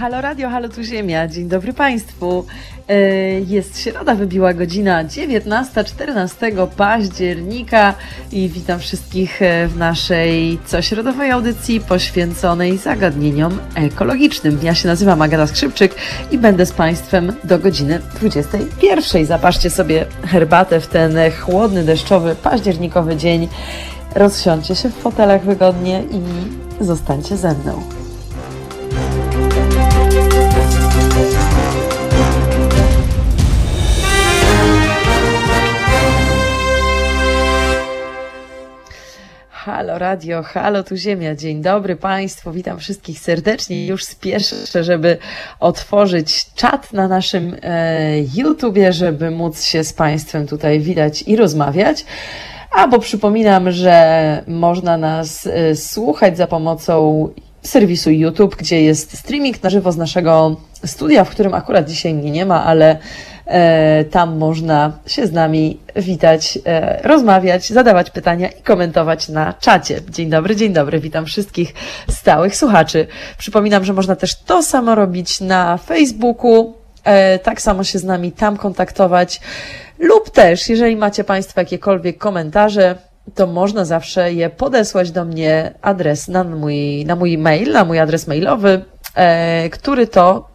[0.00, 1.28] Halo Radio, halo tu Ziemia.
[1.28, 2.46] Dzień dobry Państwu.
[2.88, 3.00] E,
[3.40, 7.94] jest środa, wybiła godzina 19-14 października
[8.32, 14.58] i witam wszystkich e, w naszej cośrodowej audycji poświęconej zagadnieniom ekologicznym.
[14.62, 15.94] Ja się nazywam Agata Skrzypczyk
[16.30, 19.26] i będę z Państwem do godziny 21.
[19.26, 23.48] Zapaszcie sobie herbatę w ten chłodny, deszczowy, październikowy dzień.
[24.14, 27.99] Rozsiądźcie się w fotelach wygodnie i zostańcie ze mną.
[39.70, 43.86] Halo Radio, halo tu Ziemia, dzień dobry Państwu, witam wszystkich serdecznie.
[43.86, 45.18] Już spieszę, żeby
[45.60, 52.04] otworzyć czat na naszym e, YouTubie, żeby móc się z Państwem tutaj widać i rozmawiać.
[52.70, 57.28] A bo przypominam, że można nas e, słuchać za pomocą
[57.62, 62.30] serwisu YouTube, gdzie jest streaming na żywo z naszego studia, w którym akurat dzisiaj mnie
[62.30, 62.98] nie ma, ale
[63.46, 70.00] e, tam można się z nami witać, e, rozmawiać, zadawać pytania i komentować na czacie.
[70.08, 71.74] Dzień dobry, dzień dobry, witam wszystkich
[72.10, 73.06] stałych słuchaczy.
[73.38, 78.32] Przypominam, że można też to samo robić na Facebooku, e, tak samo się z nami
[78.32, 79.40] tam kontaktować,
[79.98, 82.94] lub też, jeżeli macie Państwo jakiekolwiek komentarze,
[83.34, 87.98] to można zawsze je podesłać do mnie adres na mój, na mój mail, na mój
[87.98, 88.84] adres mailowy,
[89.14, 90.49] e, który to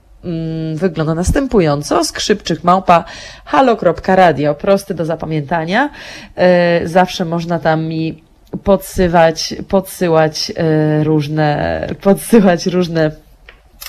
[0.76, 2.04] wygląda następująco.
[2.04, 3.04] Skrzypczyk małpa
[3.46, 4.56] halo.radio.
[4.56, 5.90] Prosty do zapamiętania.
[6.36, 8.24] E, zawsze można tam mi
[8.64, 13.12] podsywać, podsyłać e, różne, podsyłać różne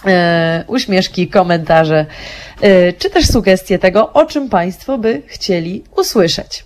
[0.06, 2.06] e, uśmieszki, komentarze,
[2.98, 6.66] czy też sugestie tego, o czym Państwo by chcieli usłyszeć.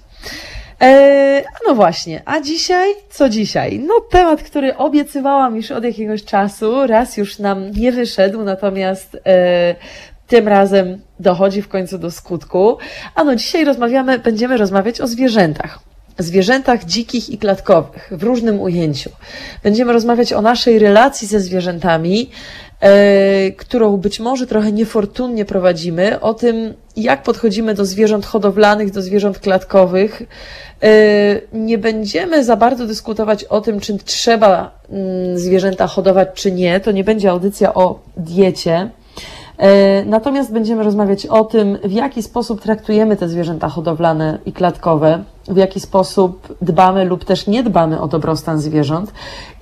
[0.81, 2.95] Eee, no właśnie, a dzisiaj?
[3.11, 3.78] Co dzisiaj?
[3.78, 9.75] No temat, który obiecywałam już od jakiegoś czasu, raz już nam nie wyszedł, natomiast e,
[10.27, 12.78] tym razem dochodzi w końcu do skutku.
[13.15, 15.90] A no dzisiaj rozmawiamy, będziemy rozmawiać o zwierzętach.
[16.22, 19.10] Zwierzętach dzikich i klatkowych w różnym ujęciu.
[19.62, 22.31] Będziemy rozmawiać o naszej relacji ze zwierzętami,
[22.81, 29.03] e, którą być może trochę niefortunnie prowadzimy, o tym, jak podchodzimy do zwierząt hodowlanych, do
[29.03, 30.22] zwierząt klatkowych,
[30.84, 36.81] Y, nie będziemy za bardzo dyskutować o tym, czy trzeba mm, zwierzęta hodować, czy nie.
[36.81, 38.91] To nie będzie audycja o diecie.
[40.02, 45.25] Y, natomiast będziemy rozmawiać o tym, w jaki sposób traktujemy te zwierzęta hodowlane i klatkowe,
[45.50, 49.12] w jaki sposób dbamy lub też nie dbamy o dobrostan zwierząt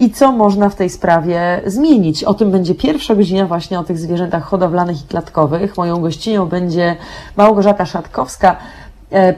[0.01, 2.25] i co można w tej sprawie zmienić.
[2.25, 5.77] O tym będzie pierwsza godzina właśnie o tych zwierzętach hodowlanych i klatkowych.
[5.77, 6.97] Moją gościnią będzie
[7.37, 8.57] Małgorzata Szatkowska,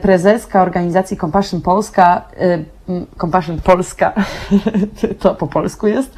[0.01, 2.59] prezeska organizacji Compassion Polska, e,
[3.21, 4.13] Compassion Polska,
[5.21, 6.15] to po polsku jest,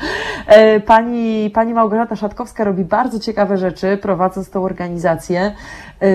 [0.47, 5.53] e, pani, pani Małgorzata Szatkowska robi bardzo ciekawe rzeczy, prowadząc tą organizację.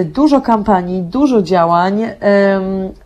[0.04, 2.02] Dużo kampanii, dużo działań,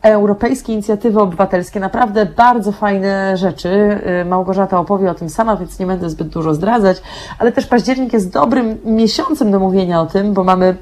[0.02, 4.00] europejskie inicjatywy obywatelskie, naprawdę bardzo fajne rzeczy.
[4.26, 7.02] Małgorzata opowie o tym sama, więc nie będę zbyt dużo zdradzać,
[7.38, 10.76] ale też październik jest dobrym miesiącem do mówienia o tym, bo mamy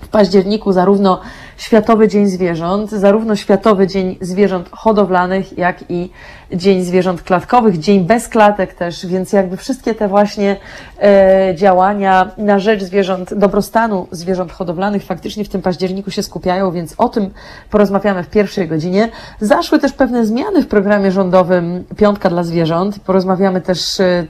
[0.00, 1.20] w październiku zarówno
[1.60, 6.10] Światowy Dzień Zwierząt, zarówno Światowy Dzień Zwierząt Hodowlanych, jak i
[6.52, 10.56] Dzień Zwierząt Klatkowych, Dzień bez klatek też, więc jakby wszystkie te właśnie
[11.02, 16.94] e, działania na rzecz zwierząt, dobrostanu zwierząt hodowlanych faktycznie w tym październiku się skupiają, więc
[16.98, 17.30] o tym
[17.70, 19.08] porozmawiamy w pierwszej godzinie.
[19.40, 22.98] Zaszły też pewne zmiany w programie rządowym Piątka dla Zwierząt.
[23.00, 24.26] Porozmawiamy też, e,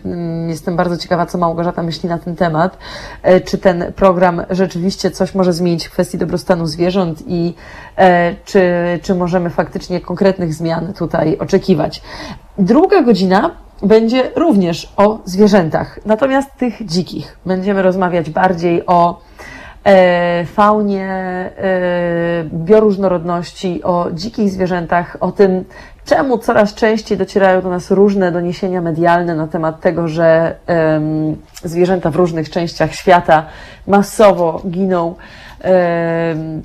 [0.48, 2.78] jestem bardzo ciekawa, co Małgorzata myśli na ten temat,
[3.22, 7.54] e, czy ten program rzeczywiście coś może zmienić w kwestii dobrostanu zwierząt, i
[7.96, 8.62] e, czy,
[9.02, 12.02] czy możemy faktycznie konkretnych zmian tutaj oczekiwać.
[12.58, 13.50] Druga godzina
[13.82, 17.38] będzie również o zwierzętach, natomiast tych dzikich.
[17.46, 19.20] Będziemy rozmawiać bardziej o
[19.84, 21.50] e, faunie, e,
[22.44, 25.64] bioróżnorodności, o dzikich zwierzętach, o tym,
[26.04, 30.56] czemu coraz częściej docierają do nas różne doniesienia medialne na temat tego, że
[31.64, 33.46] zwierzęta w różnych częściach świata
[33.86, 35.14] masowo giną.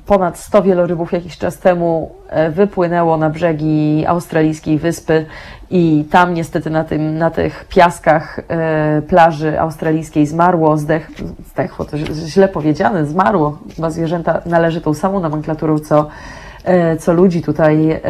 [0.06, 5.26] Ponad 100 wielorybów jakiś czas temu e, wypłynęło na brzegi australijskiej wyspy
[5.70, 11.10] i tam niestety na, tym, na tych piaskach e, plaży australijskiej zmarło, zdech,
[11.52, 13.58] zdechło, to źle powiedziane, zmarło.
[13.76, 16.08] Chyba zwierzęta należy tą samą nomenklaturą, co,
[16.64, 18.00] e, co ludzi tutaj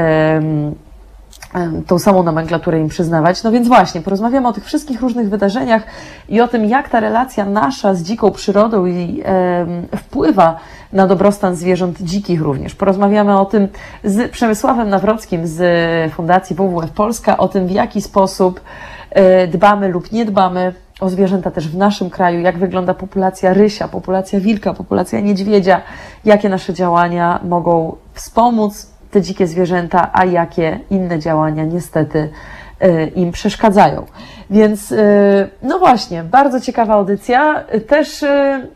[1.86, 3.42] tą samą nomenklaturę im przyznawać.
[3.42, 5.82] No więc właśnie, porozmawiamy o tych wszystkich różnych wydarzeniach
[6.28, 9.66] i o tym, jak ta relacja nasza z dziką przyrodą i, e,
[9.96, 10.56] wpływa
[10.92, 12.74] na dobrostan zwierząt dzikich również.
[12.74, 13.68] Porozmawiamy o tym
[14.04, 18.60] z Przemysławem Nawrockim z Fundacji WWF Polska, o tym, w jaki sposób
[19.10, 23.88] e, dbamy lub nie dbamy o zwierzęta też w naszym kraju, jak wygląda populacja rysia,
[23.88, 25.80] populacja wilka, populacja niedźwiedzia,
[26.24, 32.30] jakie nasze działania mogą wspomóc te dzikie zwierzęta, a jakie inne działania niestety
[32.84, 34.06] y, im przeszkadzają.
[34.50, 34.96] Więc y,
[35.62, 37.64] no właśnie, bardzo ciekawa audycja.
[37.88, 38.68] Też y,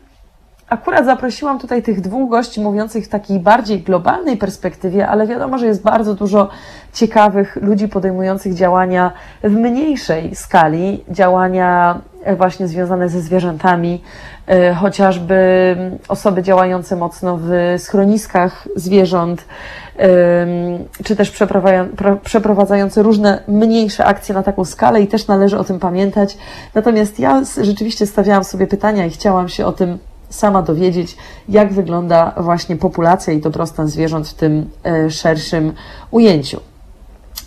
[0.69, 5.65] akurat zaprosiłam tutaj tych dwóch gości mówiących w takiej bardziej globalnej perspektywie, ale wiadomo, że
[5.65, 6.49] jest bardzo dużo
[6.93, 9.11] ciekawych ludzi podejmujących działania
[9.43, 14.01] w mniejszej skali, działania e, właśnie związane ze zwierzętami,
[14.47, 15.75] e, chociażby
[16.07, 19.45] osoby działające mocno w schroniskach zwierząt,
[21.03, 21.33] czy też
[22.23, 26.37] przeprowadzające różne mniejsze akcje na taką skalę i też należy o tym pamiętać.
[26.75, 29.97] Natomiast ja rzeczywiście stawiałam sobie pytania i chciałam się o tym
[30.29, 31.17] sama dowiedzieć,
[31.49, 35.73] jak wygląda właśnie populacja i dobrostan zwierząt w tym e, szerszym
[36.11, 36.70] ujęciu.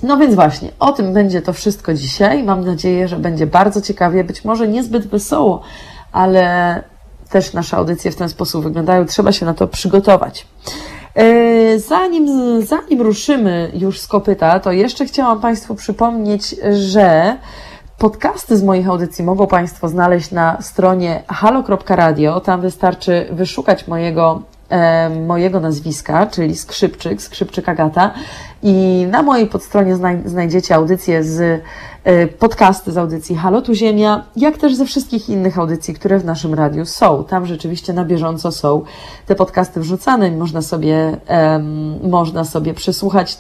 [0.02, 2.42] No więc właśnie, o tym będzie to wszystko dzisiaj.
[2.42, 5.60] Mam nadzieję, że będzie bardzo ciekawie, być może niezbyt wesoło,
[6.12, 6.82] ale
[7.30, 9.06] też nasze audycje w ten sposób wyglądają.
[9.06, 10.46] Trzeba się na to przygotować.
[11.14, 12.26] E, zanim,
[12.62, 17.36] zanim ruszymy już z kopyta, to jeszcze chciałam Państwu przypomnieć, że
[17.98, 22.40] Podcasty z moich audycji mogą Państwo znaleźć na stronie halo.radio.
[22.40, 24.42] Tam wystarczy wyszukać mojego,
[25.26, 28.14] mojego nazwiska, czyli Skrzypczyk, Skrzypczyk Agata.
[28.62, 31.62] I na mojej podstronie znajdziecie audycje z
[32.04, 36.24] e, podcasty z audycji Halo Tu Ziemia, jak też ze wszystkich innych audycji, które w
[36.24, 37.24] naszym radiu są.
[37.24, 38.82] Tam rzeczywiście na bieżąco są
[39.26, 41.16] te podcasty wrzucane można sobie,
[42.02, 43.38] można sobie przesłuchać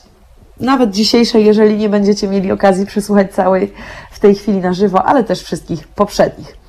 [0.60, 3.72] nawet dzisiejszej, jeżeli nie będziecie mieli okazji przesłuchać całej
[4.10, 6.63] w tej chwili na żywo, ale też wszystkich poprzednich.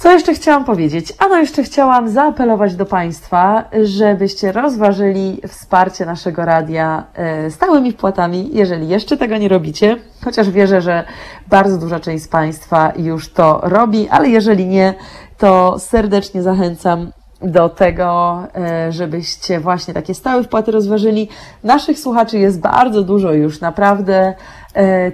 [0.00, 1.12] Co jeszcze chciałam powiedzieć?
[1.18, 8.88] Ano jeszcze chciałam zaapelować do Państwa, żebyście rozważyli wsparcie naszego radia e, stałymi wpłatami, jeżeli
[8.88, 11.04] jeszcze tego nie robicie, chociaż wierzę, że
[11.48, 14.94] bardzo duża część z Państwa już to robi, ale jeżeli nie,
[15.38, 17.12] to serdecznie zachęcam
[17.42, 21.28] do tego, e, żebyście właśnie takie stałe wpłaty rozważyli.
[21.64, 24.34] Naszych słuchaczy jest bardzo dużo już, naprawdę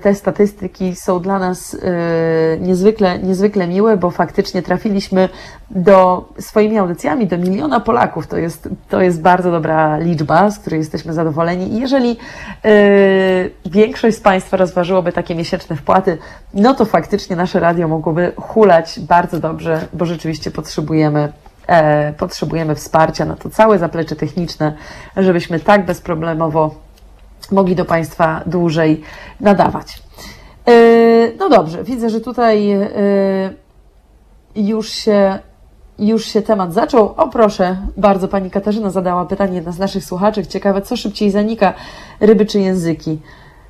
[0.03, 5.29] te statystyki są dla nas e, niezwykle, niezwykle miłe, bo faktycznie trafiliśmy
[5.71, 8.27] do swoimi audycjami do miliona Polaków.
[8.27, 11.73] To jest, to jest bardzo dobra liczba, z której jesteśmy zadowoleni.
[11.73, 12.17] I jeżeli
[13.67, 16.19] większość z Państwa rozważyłoby takie miesięczne wpłaty,
[16.55, 21.33] no to faktycznie nasze radio mogłoby hulać bardzo dobrze, bo rzeczywiście potrzebujemy
[21.67, 24.73] e, potrzebujemy wsparcia na to całe zaplecze techniczne,
[25.17, 26.86] żebyśmy tak bezproblemowo
[27.53, 29.03] mogli do Państwa dłużej
[29.41, 30.03] nadawać.
[30.69, 30.73] E,
[31.39, 32.89] no dobrze, widzę, że tutaj e,
[34.57, 35.39] już się
[35.99, 37.15] już się temat zaczął.
[37.17, 40.47] O proszę, bardzo Pani Katarzyna zadała pytanie, jedna z naszych słuchaczy.
[40.47, 41.75] Ciekawe, co szybciej zanika,
[42.21, 43.19] ryby czy języki?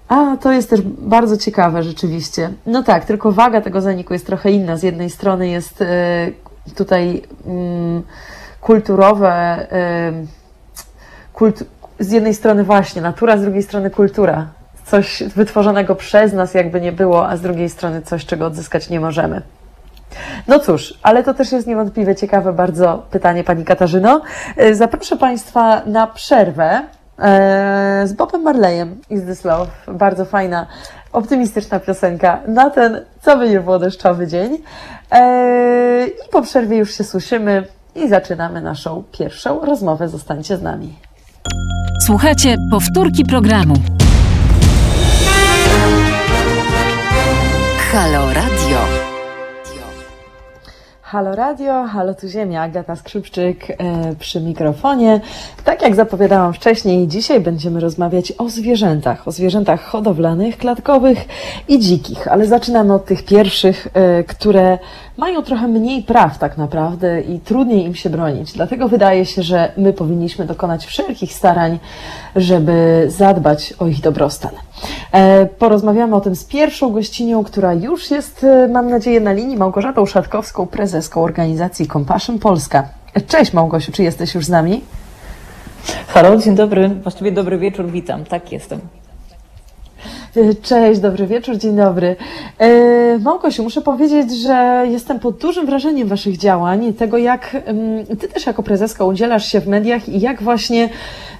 [0.08, 2.50] A, to jest też bardzo ciekawe rzeczywiście.
[2.66, 4.76] No tak, tylko waga tego zaniku jest trochę inna.
[4.76, 5.86] Z jednej strony jest e,
[6.76, 8.02] tutaj mm,
[8.60, 9.66] kulturowe,
[11.32, 11.64] kult,
[11.98, 14.46] z jednej strony właśnie natura, z drugiej strony kultura.
[14.84, 19.00] Coś wytworzonego przez nas, jakby nie było, a z drugiej strony coś, czego odzyskać nie
[19.00, 19.42] możemy.
[20.48, 24.20] No cóż, ale to też jest niewątpliwie ciekawe bardzo pytanie Pani Katarzyno.
[24.56, 26.82] E, zaproszę Państwa na przerwę
[27.18, 29.70] e, z Bobem Marleyem Is This Love.
[29.88, 30.66] Bardzo fajna,
[31.12, 34.58] optymistyczna piosenka na ten, co by nie było, deszczowy dzień.
[35.10, 40.08] Eee, I po przerwie już się słyszymy i zaczynamy naszą pierwszą rozmowę.
[40.08, 40.94] Zostańcie z nami.
[42.06, 43.74] Słuchajcie powtórki programu.
[47.92, 48.78] Halo Radio.
[51.02, 53.74] Halo Radio, halo tu Ziemia, Agata Skrzypczyk e,
[54.18, 55.20] przy mikrofonie.
[55.64, 61.18] Tak jak zapowiadałam wcześniej, dzisiaj będziemy rozmawiać o zwierzętach, o zwierzętach hodowlanych, klatkowych
[61.68, 64.78] i dzikich, ale zaczynamy od tych pierwszych, e, które
[65.16, 68.52] mają trochę mniej praw tak naprawdę i trudniej im się bronić.
[68.52, 71.78] Dlatego wydaje się, że my powinniśmy dokonać wszelkich starań,
[72.36, 74.52] żeby zadbać o ich dobrostan.
[75.12, 79.56] E, porozmawiamy o tym z pierwszą gościnią, która już jest, e, mam nadzieję, na linii,
[79.56, 82.88] Małgorzatą Szatkowską, prezeską organizacji Compassion Polska.
[83.26, 84.80] Cześć Małgosiu, czy jesteś już z nami?
[86.08, 88.80] Halo, dzień dobry, właściwie dobry wieczór, witam, tak jestem.
[90.62, 92.16] Cześć, dobry wieczór, dzień dobry.
[92.58, 97.56] E, Małgosiu, muszę powiedzieć, że jestem pod dużym wrażeniem Waszych działań, tego jak
[98.20, 100.88] Ty też jako prezeska udzielasz się w mediach i jak właśnie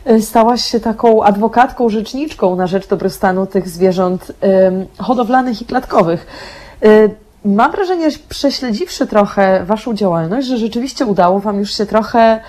[0.05, 4.33] e, stałaś się taką adwokatką, rzeczniczką na rzecz dobrostanu tych zwierząt
[4.99, 6.27] hodowlanych i klatkowych.
[7.47, 12.41] Mam wrażenie, że prześledziwszy trochę Waszą działalność, że rzeczywiście udało Wam już się trochę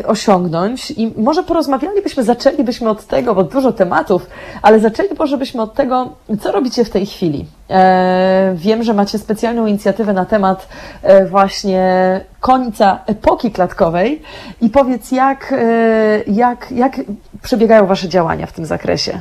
[0.00, 4.26] y, osiągnąć i może porozmawialibyśmy, zaczęlibyśmy od tego, bo dużo tematów,
[4.62, 6.08] ale zaczęli może byśmy od tego,
[6.40, 7.46] co robicie w tej chwili.
[7.70, 10.68] E, wiem, że macie specjalną inicjatywę na temat
[11.02, 14.22] e, właśnie końca epoki klatkowej
[14.60, 17.00] i powiedz, jak, e, jak, jak
[17.42, 19.20] przebiegają Wasze działania w tym zakresie?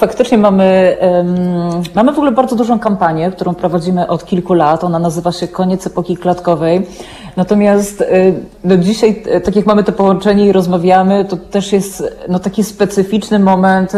[0.00, 4.84] Faktycznie mamy, um, mamy w ogóle bardzo dużą kampanię, którą prowadzimy od kilku lat.
[4.84, 6.86] Ona nazywa się Koniec epoki klatkowej.
[7.36, 8.34] Natomiast y,
[8.64, 12.64] no dzisiaj, y, tak jak mamy to połączenie i rozmawiamy, to też jest no taki
[12.64, 13.92] specyficzny moment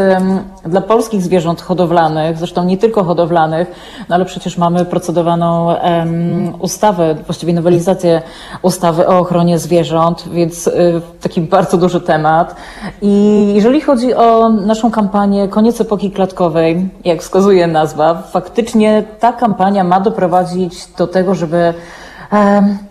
[0.65, 3.71] dla polskich zwierząt hodowlanych, zresztą nie tylko hodowlanych,
[4.09, 8.23] no ale przecież mamy procedowaną um, ustawę, właściwie nowelizację
[8.63, 12.57] ustawy o ochronie zwierząt, więc y, taki bardzo duży temat.
[13.03, 19.85] I jeżeli chodzi o naszą kampanię Koniec epoki klatkowej, jak wskazuje nazwa, faktycznie ta kampania
[19.85, 21.75] ma doprowadzić do tego, żeby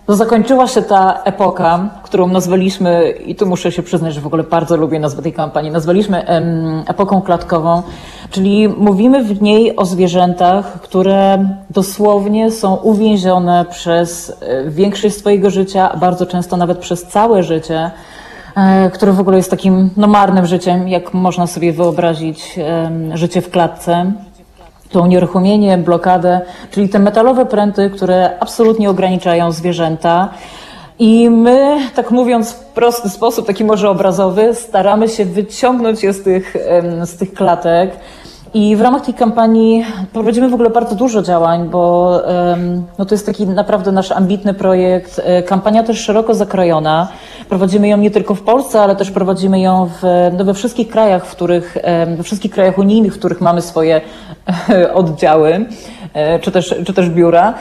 [0.08, 4.76] zakończyła się ta epoka, którą nazwaliśmy, i tu muszę się przyznać, że w ogóle bardzo
[4.76, 6.26] lubię nazwę tej kampanii, nazwaliśmy
[6.86, 7.82] epoką klatkową,
[8.30, 15.92] czyli mówimy w niej o zwierzętach, które dosłownie są uwięzione przez e, większość swojego życia,
[15.92, 17.90] a bardzo często nawet przez całe życie,
[18.56, 22.58] e, które w ogóle jest takim no, marnym życiem, jak można sobie wyobrazić
[23.14, 24.12] życie w klatce
[24.92, 30.28] to unieruchomienie, blokadę, czyli te metalowe pręty, które absolutnie ograniczają zwierzęta.
[30.98, 36.22] I my, tak mówiąc w prosty sposób, taki może obrazowy, staramy się wyciągnąć je z
[36.22, 36.56] tych,
[37.04, 37.90] z tych klatek.
[38.54, 42.20] I w ramach tej kampanii prowadzimy w ogóle bardzo dużo działań, bo
[42.98, 45.20] no to jest taki naprawdę nasz ambitny projekt.
[45.24, 47.08] E, kampania też szeroko zakrojona.
[47.48, 51.26] Prowadzimy ją nie tylko w Polsce, ale też prowadzimy ją w, no we wszystkich krajach,
[51.26, 51.76] w których,
[52.16, 54.00] we wszystkich krajach unijnych, w których mamy swoje
[54.94, 55.66] oddziały, e,
[56.40, 57.54] czy też, czy też biura.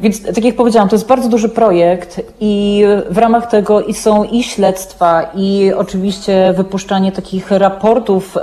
[0.00, 4.24] Więc tak jak powiedziałam, to jest bardzo duży projekt i w ramach tego i są
[4.24, 8.36] i śledztwa, i oczywiście wypuszczanie takich raportów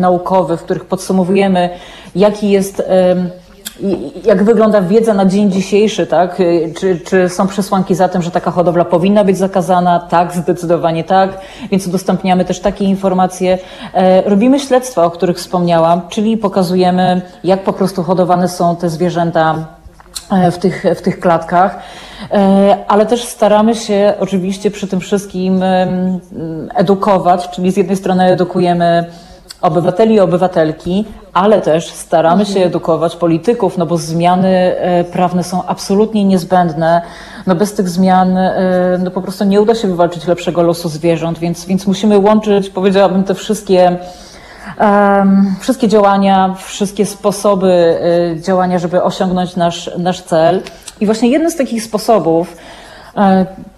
[0.00, 1.70] naukowych, w których podsumowujemy,
[2.14, 2.82] jaki jest
[4.24, 6.42] jak wygląda wiedza na dzień dzisiejszy, tak?
[6.78, 10.00] Czy, czy są przesłanki za tym, że taka hodowla powinna być zakazana?
[10.00, 11.40] Tak, zdecydowanie tak.
[11.70, 13.58] Więc udostępniamy też takie informacje.
[13.94, 19.66] E, robimy śledztwa, o których wspomniałam, czyli pokazujemy, jak po prostu hodowane są te zwierzęta
[20.30, 21.78] e, w tych, w tych klatkach,
[22.32, 25.64] e, ale też staramy się oczywiście przy tym wszystkim
[26.74, 29.06] edukować, czyli z jednej strony edukujemy
[29.66, 35.66] obywateli i obywatelki, ale też staramy się edukować polityków, no bo zmiany e, prawne są
[35.66, 37.02] absolutnie niezbędne.
[37.46, 41.38] No bez tych zmian e, no po prostu nie uda się wywalczyć lepszego losu zwierząt,
[41.38, 43.96] więc, więc musimy łączyć, powiedziałabym, te wszystkie
[45.60, 47.98] wszystkie działania, wszystkie sposoby
[48.36, 50.62] y, działania, żeby osiągnąć nasz, nasz cel.
[51.00, 52.85] I właśnie jeden z takich sposobów, E,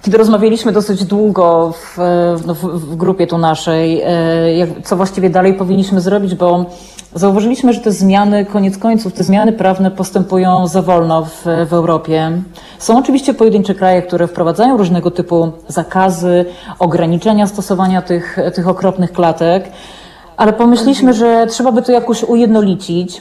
[0.02, 1.98] kiedy rozmawialiśmy dosyć długo w,
[2.46, 6.66] no, w, w grupie tu naszej, e, jak, co właściwie dalej powinniśmy zrobić, bo
[7.14, 12.42] zauważyliśmy, że te zmiany, koniec końców, te zmiany prawne postępują za wolno w, w Europie.
[12.78, 16.44] Są oczywiście pojedyncze kraje, które wprowadzają różnego typu zakazy,
[16.78, 19.64] ograniczenia stosowania tych, tych okropnych klatek,
[20.36, 23.20] ale pomyśleliśmy, że trzeba by to jakoś ujednolicić.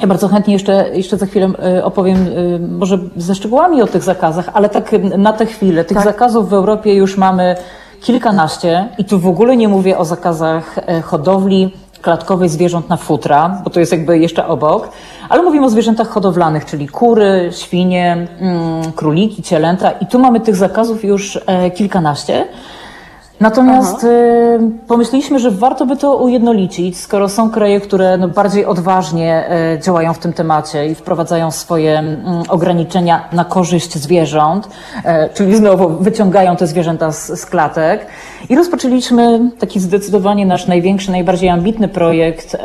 [0.00, 4.02] Ja bardzo chętnie jeszcze, jeszcze za chwilę e, opowiem e, może ze szczegółami o tych
[4.02, 5.84] zakazach, ale tak na tę chwilę.
[5.84, 6.04] Tych tak.
[6.04, 7.56] zakazów w Europie już mamy
[8.00, 13.60] kilkanaście i tu w ogóle nie mówię o zakazach e, hodowli klatkowej zwierząt na futra,
[13.64, 14.88] bo to jest jakby jeszcze obok,
[15.28, 20.56] ale mówimy o zwierzętach hodowlanych, czyli kury, świnie, mm, króliki, cielęta i tu mamy tych
[20.56, 21.40] zakazów już
[21.74, 22.46] kilkanaście.
[23.40, 24.04] Natomiast.
[24.04, 29.44] Y, pomyśleliśmy, że warto by to ujednolicić, skoro są kraje, które no bardziej odważnie
[29.76, 35.02] y, działają w tym temacie i wprowadzają swoje mm, ograniczenia na korzyść zwierząt, y,
[35.34, 38.06] czyli znowu wyciągają te zwierzęta z, z klatek.
[38.48, 42.56] I rozpoczęliśmy taki zdecydowanie nasz największy, najbardziej ambitny projekt,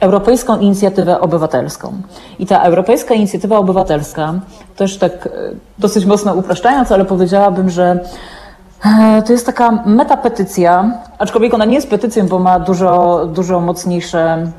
[0.00, 1.92] Europejską Inicjatywę Obywatelską.
[2.38, 4.34] I ta Europejska Inicjatywa Obywatelska,
[4.76, 5.28] też tak
[5.78, 8.00] dosyć mocno upraszczając, ale powiedziałabym, że
[9.26, 14.52] to jest taka metapetycja, aczkolwiek ona nie jest petycją, bo ma dużo, dużo mocniejsze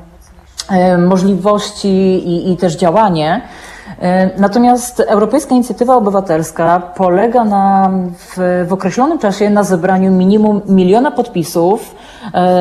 [0.70, 1.88] e, możliwości
[2.28, 3.40] i, i też działanie.
[4.00, 11.10] E, natomiast Europejska Inicjatywa Obywatelska polega na, w, w określonym czasie na zebraniu minimum miliona
[11.10, 11.94] podpisów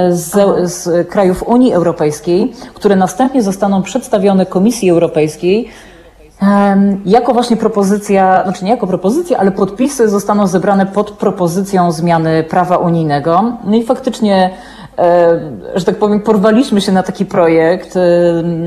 [0.10, 0.30] z,
[0.72, 5.70] z krajów Unii Europejskiej, które następnie zostaną przedstawione Komisji Europejskiej
[7.06, 12.78] jako właśnie propozycja, znaczy nie jako propozycja, ale podpisy zostaną zebrane pod propozycją zmiany prawa
[12.78, 13.44] unijnego.
[13.64, 14.50] No i faktycznie
[15.76, 17.98] że tak powiem, porwaliśmy się na taki projekt.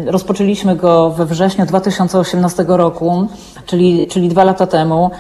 [0.07, 3.27] Rozpoczęliśmy go we wrześniu 2018 roku,
[3.67, 5.11] czyli, czyli dwa lata temu.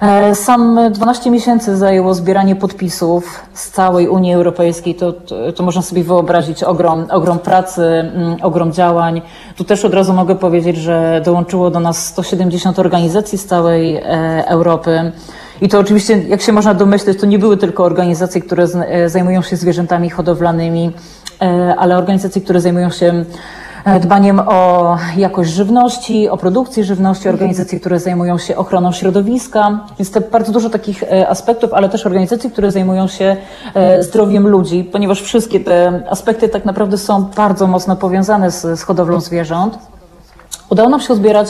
[0.00, 4.94] E, sam 12 miesięcy zajęło zbieranie podpisów z całej Unii Europejskiej.
[4.94, 9.22] To, to, to, można sobie wyobrazić ogrom, ogrom pracy, mm, ogrom działań.
[9.56, 14.02] Tu też od razu mogę powiedzieć, że dołączyło do nas 170 organizacji z całej e,
[14.48, 15.12] Europy.
[15.60, 19.42] I to oczywiście, jak się można domyśleć, to nie były tylko organizacje, które e, zajmują
[19.42, 20.90] się zwierzętami hodowlanymi,
[21.78, 23.24] ale organizacje, które zajmują się
[24.00, 29.80] dbaniem o jakość żywności, o produkcję żywności, organizacje, które zajmują się ochroną środowiska.
[29.98, 33.36] Jest to bardzo dużo takich e, aspektów, ale też organizacje, które zajmują się
[33.74, 38.82] e, zdrowiem ludzi, ponieważ wszystkie te aspekty tak naprawdę są bardzo mocno powiązane z, z
[38.82, 39.78] hodowlą zwierząt.
[40.70, 41.48] Udało nam się uzbierać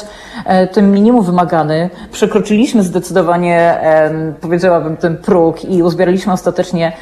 [0.72, 1.90] ten minimum wymagany.
[2.12, 3.80] Przekroczyliśmy zdecydowanie,
[4.40, 6.92] powiedziałabym, ten próg i uzbieraliśmy ostatecznie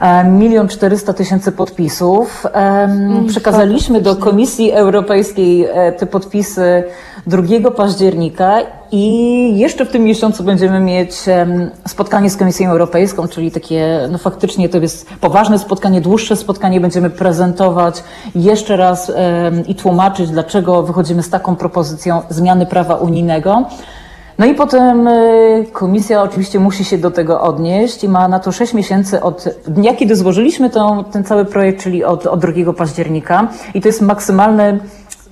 [0.00, 2.46] E, milion czterysta tysięcy podpisów.
[2.52, 6.84] Mm, przekazaliśmy do Komisji Europejskiej e, te podpisy
[7.26, 8.58] 2 października
[8.92, 11.14] i jeszcze w tym miesiącu będziemy mieć
[11.88, 16.80] spotkanie z Komisją Europejską, czyli takie, no faktycznie to jest poważne spotkanie, dłuższe spotkanie.
[16.80, 19.12] Będziemy prezentować jeszcze raz
[19.68, 23.64] i tłumaczyć, dlaczego wychodzimy z taką propozycją zmiany prawa unijnego.
[24.38, 28.52] No i potem y, komisja oczywiście musi się do tego odnieść i ma na to
[28.52, 30.70] 6 miesięcy od dnia, kiedy złożyliśmy
[31.12, 33.48] ten cały projekt, czyli od, od 2 października.
[33.74, 34.78] I to jest maksymalny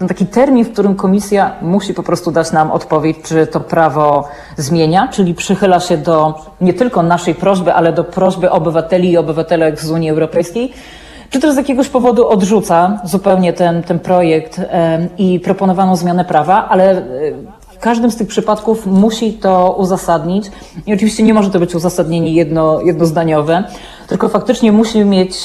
[0.08, 5.08] taki termin, w którym komisja musi po prostu dać nam odpowiedź, czy to prawo zmienia,
[5.08, 9.90] czyli przychyla się do nie tylko naszej prośby, ale do prośby obywateli i obywatelek z
[9.90, 10.72] Unii Europejskiej,
[11.30, 14.60] czy też z jakiegoś powodu odrzuca zupełnie ten, ten projekt
[15.18, 17.02] i proponowaną zmianę prawa, ale
[17.80, 20.50] każdym z tych przypadków musi to uzasadnić.
[20.86, 23.64] I oczywiście nie może to być uzasadnienie jedno, jednozdaniowe,
[24.08, 25.38] tylko faktycznie musi mieć,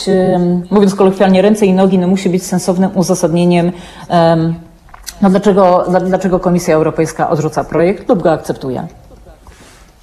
[0.71, 3.71] mówiąc kolokwialnie, ręce i nogi, no musi być sensownym uzasadnieniem,
[5.21, 8.87] no dlaczego, dlaczego Komisja Europejska odrzuca projekt lub go akceptuje.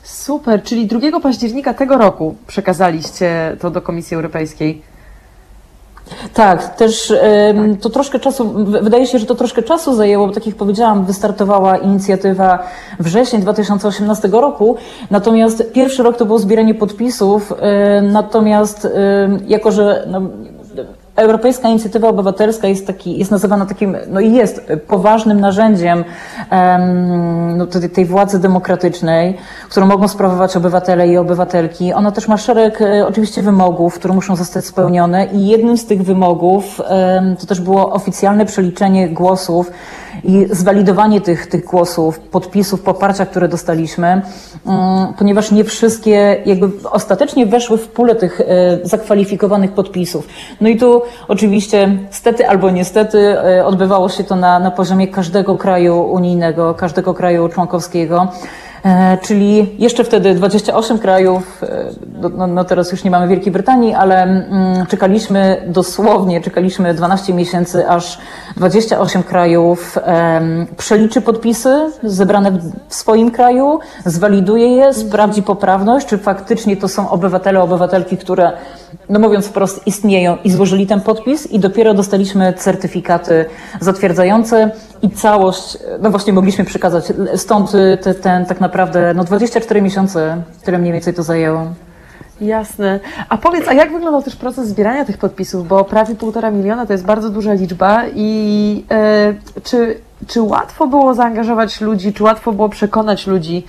[0.02, 4.82] Super, czyli 2 października tego roku przekazaliście to do Komisji Europejskiej.
[6.34, 7.12] Tak, też
[7.80, 11.76] to troszkę czasu, wydaje się, że to troszkę czasu zajęło, bo tak jak powiedziałam, wystartowała
[11.76, 12.58] inicjatywa
[13.00, 14.76] wrzesień 2018 roku,
[15.10, 17.52] natomiast pierwszy rok to było zbieranie podpisów,
[18.02, 18.88] natomiast
[19.46, 20.20] jako, że no,
[21.16, 26.04] Europejska Inicjatywa Obywatelska jest, taki, jest nazywana takim, no i jest poważnym narzędziem
[26.52, 29.36] um, no, tej, tej władzy demokratycznej,
[29.68, 31.92] którą mogą sprawować obywatele i obywatelki.
[31.92, 36.02] Ona też ma szereg e, oczywiście wymogów, które muszą zostać spełnione i jednym z tych
[36.02, 39.70] wymogów um, to też było oficjalne przeliczenie głosów
[40.24, 44.22] i zwalidowanie tych, tych głosów, podpisów, poparcia, które dostaliśmy,
[44.64, 44.76] um,
[45.18, 48.44] ponieważ nie wszystkie jakby ostatecznie weszły w pulę tych e,
[48.82, 50.28] zakwalifikowanych podpisów.
[50.60, 55.56] No i tu oczywiście, stety albo niestety, e, odbywało się to na, na poziomie każdego
[55.56, 58.28] kraju unijnego, każdego kraju członkowskiego.
[58.84, 63.94] E, czyli jeszcze wtedy 28 krajów, e, no, no, teraz już nie mamy Wielkiej Brytanii,
[63.94, 68.18] ale mm, czekaliśmy dosłownie, czekaliśmy 12 miesięcy, aż
[68.56, 69.98] 28 krajów
[70.76, 72.50] przeliczy podpisy zebrane
[72.88, 78.52] w swoim kraju, zwaliduje je, sprawdzi poprawność, czy faktycznie to są obywatele, obywatelki, które,
[79.08, 83.44] no mówiąc wprost, istnieją i złożyli ten podpis i dopiero dostaliśmy certyfikaty
[83.80, 84.70] zatwierdzające
[85.02, 87.12] i całość, no właśnie mogliśmy przekazać.
[87.36, 91.66] Stąd te, ten tak naprawdę, no 24 miesiące, które mniej więcej to zajęło.
[92.40, 93.00] Jasne.
[93.28, 95.68] A powiedz, a jak wyglądał też proces zbierania tych podpisów?
[95.68, 99.34] Bo prawie półtora miliona to jest bardzo duża liczba i e,
[99.64, 103.64] czy, czy łatwo było zaangażować ludzi, czy łatwo było przekonać ludzi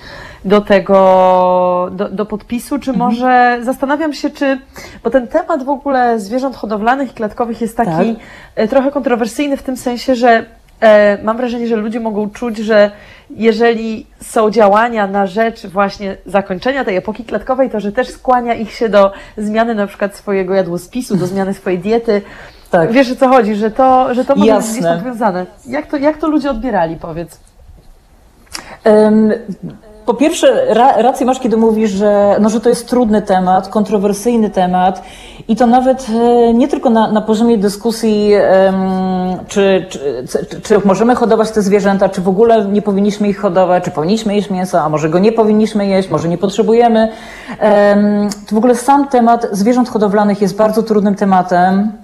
[0.46, 3.10] do tego, do, do podpisu, czy mhm.
[3.10, 4.60] może zastanawiam się, czy,
[5.04, 8.26] bo ten temat w ogóle zwierząt hodowlanych i klatkowych jest taki tak.
[8.56, 10.46] E, trochę kontrowersyjny w tym sensie, że
[11.24, 12.92] mam wrażenie, że ludzie mogą czuć, że
[13.30, 18.72] jeżeli są działania na rzecz właśnie zakończenia tej epoki klatkowej, to że też skłania ich
[18.72, 22.22] się do zmiany na przykład swojego jadłospisu, do zmiany swojej diety.
[22.72, 22.92] Tak.
[22.92, 24.74] Wiesz o co chodzi, że to, że to może Jasne.
[24.74, 25.46] być gdzieś powiązane.
[25.68, 27.40] Jak to, jak to ludzie odbierali, powiedz?
[28.86, 29.34] Um,
[30.06, 34.50] po pierwsze, ra, rację masz, kiedy mówisz, że, no, że to jest trudny temat, kontrowersyjny
[34.50, 35.04] temat
[35.48, 38.32] i to nawet e, nie tylko na, na poziomie dyskusji,
[39.48, 43.84] czy, czy, czy, czy, możemy hodować te zwierzęta, czy w ogóle nie powinniśmy ich hodować,
[43.84, 47.10] czy powinniśmy jeść mięso, a może go nie powinniśmy jeść, może nie potrzebujemy.
[48.50, 52.03] to w ogóle sam temat zwierząt hodowlanych jest bardzo trudnym tematem.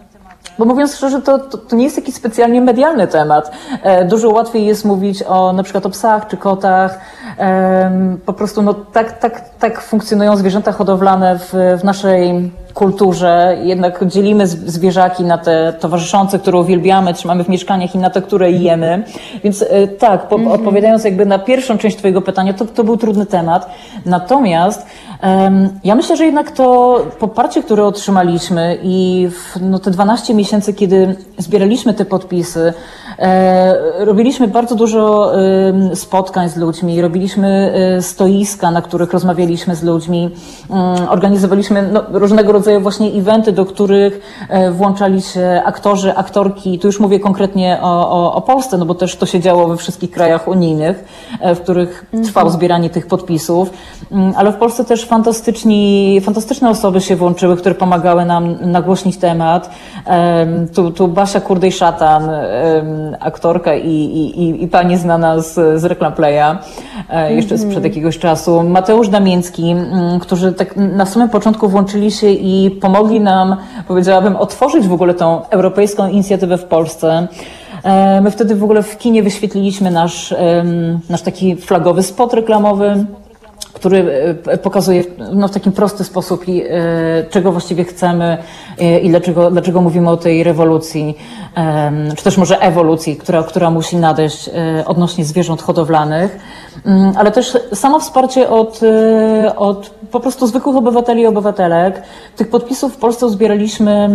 [0.59, 3.51] Bo mówiąc szczerze, to, to, to, nie jest jakiś specjalnie medialny temat.
[3.83, 6.99] E, dużo łatwiej jest mówić o na przykład o psach czy kotach.
[7.39, 13.57] E, po prostu no, tak, tak, tak funkcjonują zwierzęta hodowlane w, w naszej kulturze.
[13.63, 18.51] Jednak dzielimy zwierzaki na te towarzyszące, które uwielbiamy, trzymamy w mieszkaniach i na te, które
[18.51, 19.03] jemy.
[19.43, 19.65] Więc
[19.99, 20.55] tak, po, mhm.
[20.55, 23.69] odpowiadając jakby na pierwszą część Twojego pytania, to, to był trudny temat.
[24.05, 24.85] Natomiast
[25.83, 31.15] ja myślę, że jednak to poparcie, które otrzymaliśmy i w, no, te 12 miesięcy, kiedy
[31.37, 32.73] zbieraliśmy te podpisy,
[33.19, 35.31] e, robiliśmy bardzo dużo
[35.91, 40.29] e, spotkań z ludźmi, robiliśmy e, stoiska, na których rozmawialiśmy z ludźmi,
[40.69, 46.79] mm, organizowaliśmy no, różnego rodzaju właśnie eventy, do których e, włączali się aktorzy, aktorki.
[46.79, 49.77] Tu już mówię konkretnie o, o, o Polsce, no bo też to się działo we
[49.77, 51.05] wszystkich krajach unijnych,
[51.41, 52.49] e, w których trwało mhm.
[52.49, 53.69] zbieranie tych podpisów,
[54.11, 59.69] mm, ale w Polsce też fantastyczni, fantastyczne osoby się włączyły, które pomagały nam nagłośnić temat.
[60.75, 62.29] Tu, tu Basia Kurdej-Szatan,
[63.19, 66.57] aktorka i, i, i pani znana z, z Reklam Playa,
[67.09, 67.83] e, jeszcze sprzed mhm.
[67.83, 68.63] jakiegoś czasu.
[68.63, 69.75] Mateusz Damiński,
[70.21, 72.48] którzy tak na samym początku włączyli się i
[72.81, 73.55] pomogli nam,
[73.87, 77.27] powiedziałabym, otworzyć w ogóle tą europejską inicjatywę w Polsce.
[77.83, 80.33] E, my wtedy w ogóle w kinie wyświetliliśmy nasz,
[81.09, 83.05] nasz taki flagowy spot reklamowy
[83.73, 85.03] który e, pokazuje
[85.33, 88.37] no, w taki prosty sposób, e, czego właściwie chcemy
[88.79, 91.17] e, i dlaczego, dlaczego mówimy o tej rewolucji,
[92.17, 94.49] czy też może ewolucji, która, która musi nadejść
[94.85, 96.39] odnośnie zwierząt hodowlanych.
[96.85, 98.79] Mm, ale też samo wsparcie od,
[99.55, 102.01] od po prostu zwykłych obywateli i obywatelek.
[102.35, 104.09] Tych podpisów w Polsce zbieraliśmy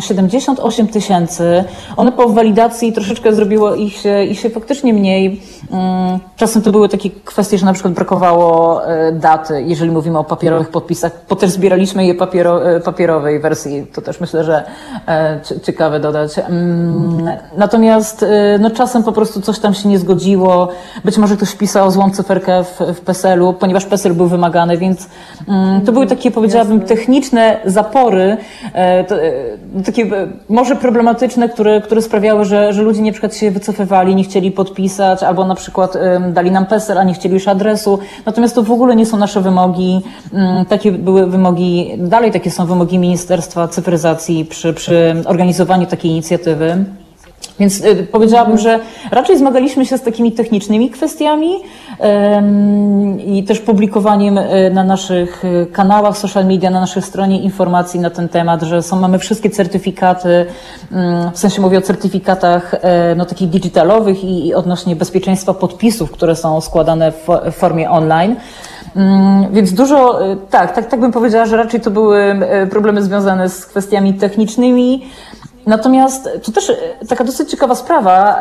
[0.00, 1.64] 78 mm, tysięcy.
[1.96, 5.40] One po walidacji troszeczkę zrobiło ich się, ich się faktycznie mniej.
[5.70, 8.77] Mm, czasem to były takie kwestie, że na przykład brakowało
[9.08, 13.86] y, daty, jeżeli mówimy o papierowych podpisach, bo też zbieraliśmy je papiero, y, papierowej wersji.
[13.94, 14.64] To też myślę, że
[15.08, 16.34] e, ciekawe dodać.
[17.56, 18.24] Natomiast
[18.60, 20.68] no, czasem po prostu coś tam się nie zgodziło.
[21.04, 25.08] Być może ktoś wpisał złą cyferkę w, w PESEL-u, ponieważ PESEL był wymagany, więc
[25.48, 28.36] mm, to były takie, powiedziałabym, techniczne zapory,
[28.74, 29.04] e, e,
[29.84, 34.24] takie e, może problematyczne, które, które sprawiały, że, że ludzie na przykład się wycofywali, nie
[34.24, 35.94] chcieli podpisać, albo na przykład
[36.32, 37.98] dali nam PESEL, a nie chcieli już adresu.
[38.26, 40.00] Natomiast to w ogóle nie są nasze wymogi.
[40.32, 46.84] Mm, takie były wymogi, dalej takie są wymogi Ministerstwa Cyfryzacji przy, przy organizowaniu takiej inicjatywy.
[47.60, 51.60] Więc y, powiedziałabym, że raczej zmagaliśmy się z takimi technicznymi kwestiami
[53.26, 58.10] i też publikowaniem y, na naszych y, kanałach social media, na naszej stronie informacji na
[58.10, 60.46] ten temat, że są, mamy wszystkie certyfikaty,
[60.92, 66.36] mm, w sensie mówię o certyfikatach e, no, takich digitalowych i, odnośnie bezpieczeństwa podpisów, które
[66.36, 68.36] są składane w, w formie online.
[68.96, 70.18] Mm, więc dużo,
[70.50, 72.40] tak, tak, tak bym powiedziała, że raczej to były
[72.70, 75.02] problemy związane z kwestiami technicznymi,
[75.68, 76.76] Natomiast to też e,
[77.08, 78.40] taka dosyć ciekawa sprawa,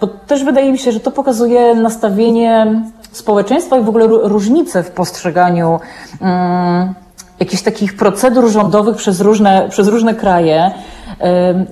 [0.00, 2.82] bo też wydaje mi się, że to pokazuje nastawienie
[3.12, 5.80] społeczeństwa i w ogóle różnice w postrzeganiu
[6.20, 6.94] mm,
[7.40, 10.70] jakichś takich procedur rządowych przez różne, przez różne kraje.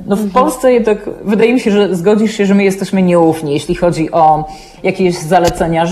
[0.07, 3.75] No w Polsce jednak wydaje mi się, że zgodzisz się, że my jesteśmy nieufni, jeśli
[3.75, 4.45] chodzi o
[4.83, 5.85] jakieś zalecenia,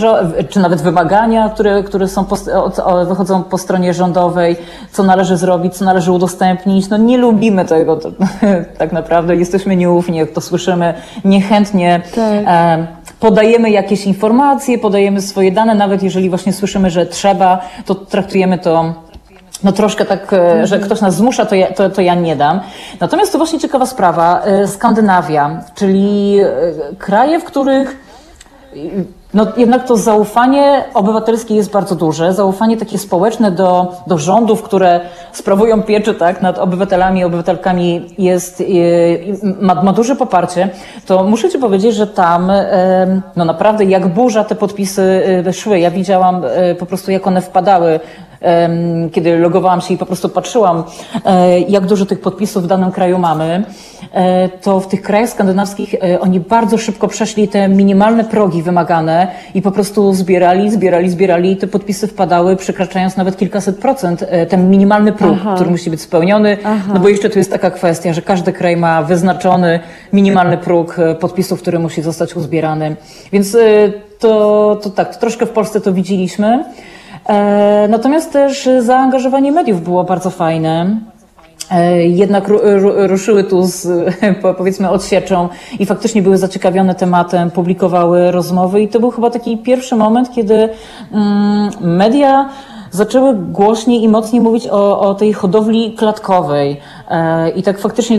[0.48, 2.36] czy nawet wymagania, które, które są po,
[3.08, 4.56] wychodzą po stronie rządowej,
[4.92, 6.88] co należy zrobić, co należy udostępnić.
[6.88, 8.10] No nie lubimy tego to,
[8.78, 12.80] tak naprawdę, jesteśmy nieufni, jak to słyszymy, niechętnie tak.
[13.20, 18.94] podajemy jakieś informacje, podajemy swoje dane, nawet jeżeli właśnie słyszymy, że trzeba, to traktujemy to
[19.64, 22.60] no troszkę tak, e, że ktoś nas zmusza, to ja, to, to ja nie dam.
[23.00, 24.40] Natomiast to właśnie ciekawa sprawa.
[24.44, 26.50] E, Skandynawia, czyli e,
[26.98, 28.10] kraje, w których
[29.34, 35.00] no jednak to zaufanie obywatelskie jest bardzo duże, zaufanie takie społeczne do, do rządów, które
[35.32, 38.62] sprawują pieczę tak, nad obywatelami i obywatelkami jest,
[39.60, 40.68] ma, ma duże poparcie,
[41.06, 42.52] to muszę Ci powiedzieć, że tam
[43.36, 45.78] no naprawdę jak burza te podpisy szły.
[45.78, 46.42] Ja widziałam
[46.78, 48.00] po prostu jak one wpadały
[49.12, 50.84] kiedy logowałam się i po prostu patrzyłam,
[51.24, 53.64] e, jak dużo tych podpisów w danym kraju mamy,
[54.12, 59.28] e, to w tych krajach skandynawskich e, oni bardzo szybko przeszli te minimalne progi wymagane
[59.54, 64.70] i po prostu zbierali, zbierali, zbierali i te podpisy wpadały, przekraczając nawet kilkaset procent ten
[64.70, 65.54] minimalny próg, Aha.
[65.54, 66.56] który musi być spełniony.
[66.64, 66.90] Aha.
[66.94, 69.80] No bo jeszcze tu jest taka kwestia, że każdy kraj ma wyznaczony
[70.12, 72.96] minimalny próg podpisów, który musi zostać uzbierany.
[73.32, 73.56] Więc
[74.18, 76.64] to, to tak, troszkę w Polsce to widzieliśmy.
[77.30, 81.00] E, natomiast też zaangażowanie mediów było bardzo fajne.
[81.70, 82.44] E, jednak
[83.08, 83.88] ruszyły tu z,
[84.58, 89.96] powiedzmy, odsieczą i faktycznie były zaciekawione tematem, publikowały rozmowy i to był chyba taki pierwszy
[89.96, 90.68] moment, kiedy
[91.12, 92.48] mm, media
[92.90, 98.18] zaczęły głośniej i mocniej mówić o, o tej hodowli klatkowej e, i tak faktycznie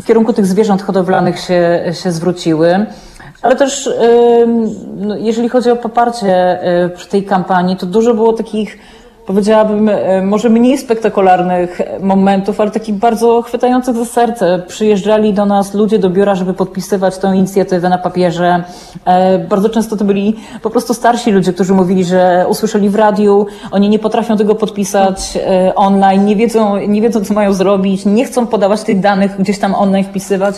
[0.00, 2.86] w kierunku tych zwierząt hodowlanych się, się zwróciły.
[3.42, 3.90] Ale też
[4.96, 6.58] no, jeżeli chodzi o poparcie
[6.96, 8.78] przy tej kampanii, to dużo było takich
[9.30, 14.62] powiedziałabym, e, może mniej spektakularnych momentów, ale takich bardzo chwytających za serce.
[14.66, 18.64] Przyjeżdżali do nas ludzie do biura, żeby podpisywać tę inicjatywę na papierze.
[19.04, 23.46] E, bardzo często to byli po prostu starsi ludzie, którzy mówili, że usłyszeli w radiu,
[23.70, 28.24] oni nie potrafią tego podpisać e, online, nie wiedzą, nie wiedzą, co mają zrobić, nie
[28.24, 30.54] chcą podawać tych danych gdzieś tam online wpisywać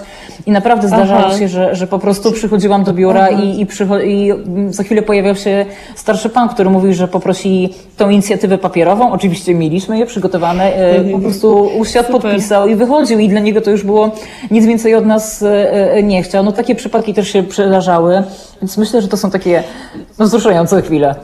[0.46, 1.38] i naprawdę zdarzało Aha.
[1.38, 3.66] się, że, że po prostu przychodziłam do biura i, i,
[4.04, 4.32] i
[4.68, 9.12] za chwilę pojawiał się starszy pan, który mówił, że poprosi tą inicjatywę papierową.
[9.12, 13.70] Oczywiście mieliśmy je przygotowane, e, po prostu usiadł, podpisał i wychodził i dla niego to
[13.70, 14.10] już było
[14.50, 16.44] nic więcej od nas e, e, nie chciał.
[16.44, 18.22] No takie przypadki też się przydarzały,
[18.62, 19.62] więc myślę, że to są takie
[20.18, 21.14] no, wzruszające chwile.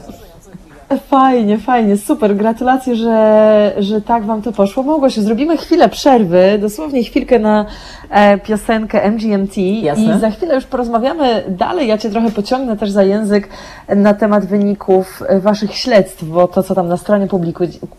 [0.97, 2.35] Fajnie, fajnie, super.
[2.35, 4.83] Gratulacje, że, że tak Wam to poszło.
[4.83, 7.65] Małgosiu, zrobimy chwilę przerwy, dosłownie chwilkę na
[8.09, 10.17] e, piosenkę MGMT Jasne.
[10.17, 11.87] i za chwilę już porozmawiamy dalej.
[11.87, 13.49] Ja Cię trochę pociągnę też za język
[13.95, 17.27] na temat wyników Waszych śledztw, bo to, co tam na stronie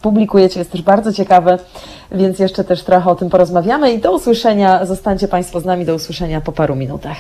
[0.03, 1.59] publikujecie jest też bardzo ciekawe,
[2.13, 4.87] więc jeszcze też trochę o tym porozmawiamy i do usłyszenia.
[4.87, 7.17] Zostańcie Państwo z nami, do usłyszenia po paru minutach.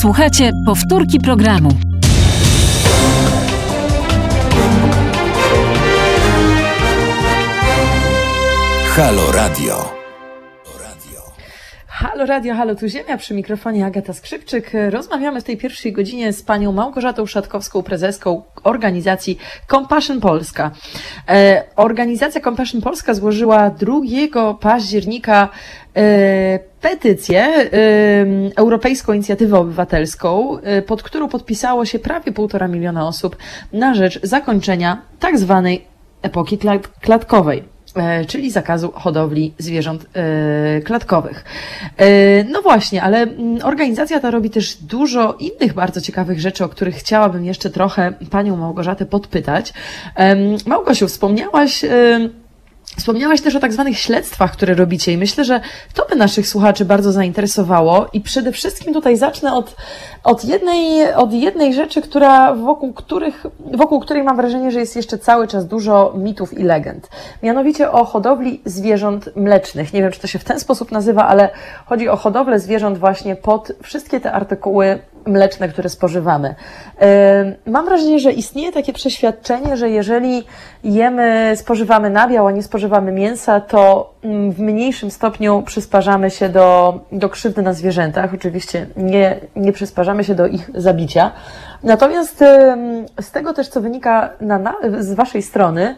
[0.00, 1.68] Słuchajcie powtórki programu.
[8.96, 9.74] Halo Radio.
[11.86, 14.70] Halo Radio, halo tu Ziemia, przy mikrofonie Agata Skrzypczyk.
[14.90, 19.38] Rozmawiamy w tej pierwszej godzinie z panią Małgorzatą Szatkowską, prezeską organizacji
[19.70, 20.70] Compassion Polska.
[21.28, 25.48] E, organizacja Compassion Polska złożyła 2 października
[25.96, 27.68] e, petycję, e,
[28.56, 33.36] Europejską Inicjatywę Obywatelską, pod którą podpisało się prawie półtora miliona osób
[33.72, 35.84] na rzecz zakończenia tak zwanej
[36.22, 36.58] epoki
[37.00, 37.73] klatkowej.
[37.96, 41.44] E, czyli zakazu hodowli zwierząt e, klatkowych.
[41.96, 46.68] E, no właśnie, ale mm, organizacja ta robi też dużo innych bardzo ciekawych rzeczy, o
[46.68, 49.72] których chciałabym jeszcze trochę panią Małgorzatę podpytać.
[50.66, 51.84] Małgosiu, wspomniałaś
[52.96, 55.60] Wspomniałaś też o tak zwanych śledztwach, które robicie i myślę, że
[55.94, 59.76] to by naszych słuchaczy bardzo zainteresowało i przede wszystkim tutaj zacznę od,
[60.24, 65.18] od, jednej, od jednej rzeczy, która, wokół, których, wokół której mam wrażenie, że jest jeszcze
[65.18, 67.08] cały czas dużo mitów i legend.
[67.42, 69.92] Mianowicie o hodowli zwierząt mlecznych.
[69.92, 71.50] Nie wiem, czy to się w ten sposób nazywa, ale
[71.86, 76.54] chodzi o hodowlę zwierząt właśnie pod wszystkie te artykuły mleczne, które spożywamy.
[77.66, 80.44] Mam wrażenie, że istnieje takie przeświadczenie, że jeżeli
[80.84, 87.00] jemy, spożywamy nabiał, a nie spożywamy mięsa, to mm, w mniejszym stopniu przysparzamy się do,
[87.12, 88.34] do krzywdy na zwierzętach.
[88.34, 91.32] Oczywiście nie, nie przysparzamy się do ich zabicia.
[91.82, 92.44] Natomiast
[93.20, 95.96] z tego też, co wynika na, na, z Waszej strony,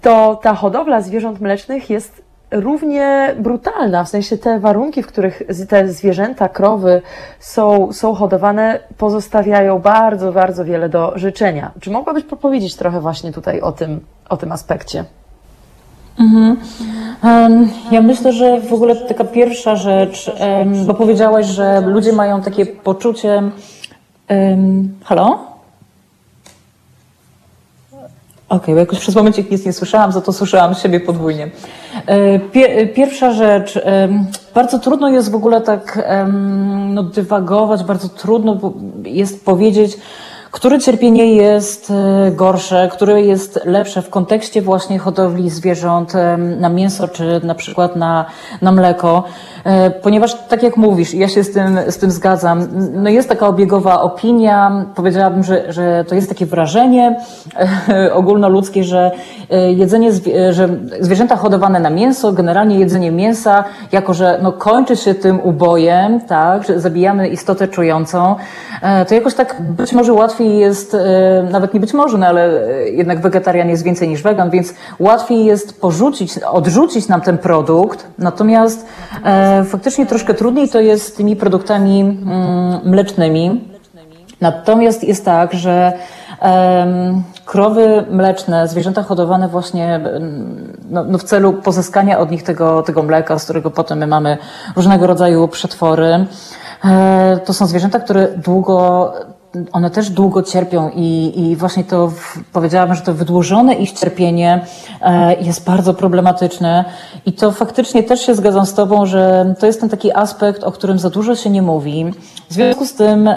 [0.00, 5.88] to ta hodowla zwierząt mlecznych jest równie brutalna, w sensie te warunki, w których te
[5.88, 7.02] zwierzęta, krowy
[7.38, 11.70] są, są hodowane, pozostawiają bardzo, bardzo wiele do życzenia.
[11.80, 15.04] Czy mogłabyś powiedzieć trochę właśnie tutaj o tym, o tym aspekcie?
[16.18, 16.56] Mhm.
[17.90, 20.32] Ja myślę, że w ogóle taka pierwsza rzecz,
[20.86, 23.42] bo powiedziałaś, że ludzie mają takie poczucie.
[25.04, 25.49] Halo?
[28.50, 31.50] Okej, okay, bo jakoś przez momencik nic nie słyszałam, za to słyszałam siebie podwójnie.
[32.06, 32.38] E,
[32.86, 33.78] pierwsza rzecz.
[34.54, 36.08] Bardzo trudno jest w ogóle tak
[36.88, 38.72] no, dywagować, bardzo trudno
[39.04, 39.96] jest powiedzieć,
[40.50, 46.12] które cierpienie jest e, gorsze, które jest lepsze w kontekście właśnie hodowli zwierząt
[46.60, 48.24] na mięso czy na przykład na,
[48.62, 49.24] na mleko.
[49.64, 53.46] E, ponieważ tak jak mówisz, ja się z tym, z tym zgadzam, no jest taka
[53.46, 57.16] obiegowa opinia, powiedziałabym, że, że to jest takie wrażenie
[57.88, 59.10] e, ogólnoludzkie, że
[59.50, 60.12] e, jedzenie,
[60.50, 60.68] że
[61.00, 66.64] zwierzęta hodowane na mięso, generalnie jedzenie mięsa, jako że no kończy się tym ubojem, tak,
[66.64, 68.36] że zabijamy istotę czującą,
[69.08, 70.96] to jakoś tak być może łatwiej jest,
[71.50, 72.60] nawet nie być może, no ale
[72.92, 78.86] jednak wegetarian jest więcej niż wegan, więc łatwiej jest porzucić, odrzucić nam ten produkt, natomiast
[79.64, 83.64] faktycznie troszkę trudniej to jest z tymi produktami mm, mlecznymi.
[84.40, 85.92] Natomiast jest tak, że
[87.44, 90.00] krowy mleczne, zwierzęta hodowane właśnie
[90.90, 94.38] no, no w celu pozyskania od nich tego, tego mleka, z którego potem my mamy
[94.76, 96.26] różnego rodzaju przetwory,
[96.84, 99.12] e, to są zwierzęta, które długo
[99.72, 102.12] one też długo cierpią i, i właśnie to
[102.52, 104.64] powiedziałabym, że to wydłużone ich cierpienie
[105.00, 106.84] e, jest bardzo problematyczne
[107.26, 110.72] i to faktycznie też się zgadzam z Tobą, że to jest ten taki aspekt, o
[110.72, 112.12] którym za dużo się nie mówi.
[112.50, 113.30] W związku z tym,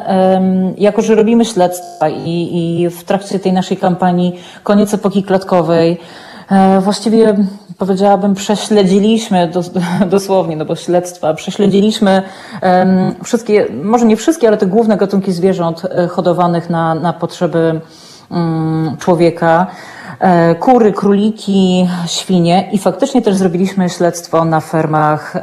[0.78, 2.50] jako że robimy śledztwa i,
[2.82, 5.98] i w trakcie tej naszej kampanii Koniec epoki klatkowej, e,
[6.82, 7.36] właściwie
[7.78, 9.72] powiedziałabym, prześledziliśmy dos,
[10.10, 12.24] dosłownie, no bo śledztwa, prześledziliśmy
[13.24, 17.82] wszystkie, może nie wszystkie, ale te główne gatunki zwierząt e, hodowanych na, na potrzeby
[18.30, 19.68] um, człowieka.
[20.20, 25.34] e, kury, króliki, świnie i faktycznie też zrobiliśmy śledztwo na fermach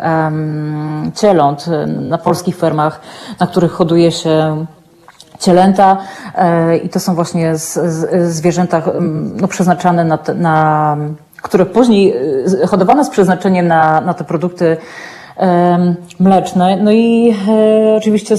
[1.14, 3.00] cieląt, na polskich fermach,
[3.40, 4.66] na których hoduje się
[5.40, 5.96] cielęta
[6.34, 8.82] e, i to są właśnie z, z, zwierzęta
[9.40, 10.96] no, przeznaczane na, na
[11.42, 12.16] które później
[12.62, 14.76] e, hodowane z przeznaczeniem na, na te produkty
[16.20, 16.76] mleczne.
[16.76, 18.36] No i e, oczywiście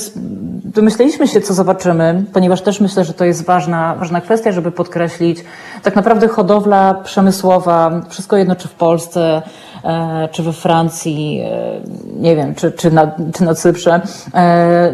[0.63, 5.43] domyśleliśmy się, co zobaczymy, ponieważ też myślę, że to jest ważna, ważna kwestia, żeby podkreślić.
[5.83, 9.41] Tak naprawdę hodowla przemysłowa, wszystko jedno czy w Polsce,
[9.83, 11.81] e, czy we Francji, e,
[12.19, 14.01] nie wiem, czy, czy, na, czy na Cyprze,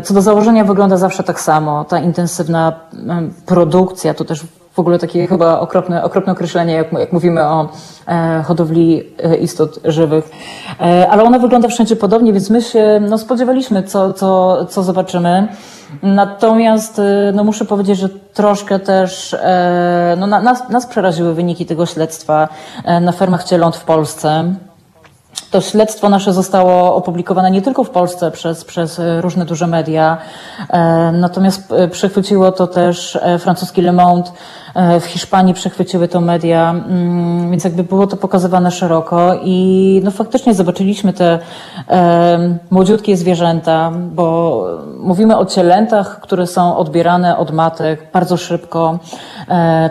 [0.03, 1.85] co do założenia wygląda zawsze tak samo.
[1.85, 2.79] Ta intensywna
[3.45, 4.41] produkcja, to też
[4.77, 7.69] w ogóle takie chyba okropne, okropne określenie, jak, jak mówimy o
[8.07, 10.29] e, hodowli e, istot żywych.
[10.81, 15.47] E, ale ona wygląda wszędzie podobnie, więc my się no, spodziewaliśmy, co, co, co zobaczymy.
[16.03, 21.85] Natomiast e, no, muszę powiedzieć, że troszkę też e, no, nas, nas przeraziły wyniki tego
[21.85, 22.47] śledztwa
[22.83, 24.53] e, na fermach cieląt w Polsce.
[25.51, 30.17] To śledztwo nasze zostało opublikowane nie tylko w Polsce przez, przez różne duże media,
[30.69, 34.31] e, natomiast e, przechwyciło to też e, francuski Le Monde,
[35.01, 40.53] w Hiszpanii przechwyciły to media, mm, więc jakby było to pokazywane szeroko i no faktycznie
[40.53, 41.39] zobaczyliśmy te
[42.69, 44.65] młodziutkie zwierzęta, bo
[44.99, 48.99] mówimy o cielętach, które są odbierane od matek bardzo szybko.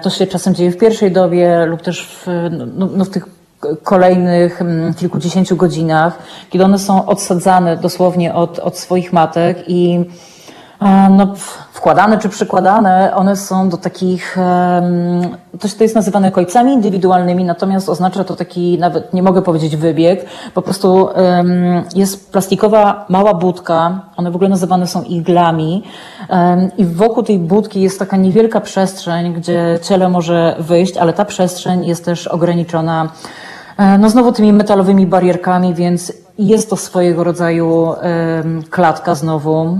[0.03, 2.27] To się czasem dzieje w pierwszej dobie lub też w,
[2.77, 3.36] no, no w tych
[3.83, 6.18] kolejnych mm, kilkudziesięciu godzinach,
[6.50, 10.05] kiedy one są odsadzane dosłownie od, od swoich matek i
[11.11, 11.35] no,
[11.72, 14.37] wkładane czy przykładane, one są do takich,
[15.61, 20.26] to, to jest nazywane kojcami indywidualnymi, natomiast oznacza to taki, nawet nie mogę powiedzieć wybieg,
[20.55, 21.09] po prostu
[21.94, 25.83] jest plastikowa mała budka, one w ogóle nazywane są iglami
[26.79, 31.87] i wokół tej budki jest taka niewielka przestrzeń, gdzie ciele może wyjść, ale ta przestrzeń
[31.87, 33.46] jest też ograniczona E,
[33.99, 37.95] no znowu tymi metalowymi barierkami, więc jest to swojego rodzaju
[38.71, 39.79] klatka znowu.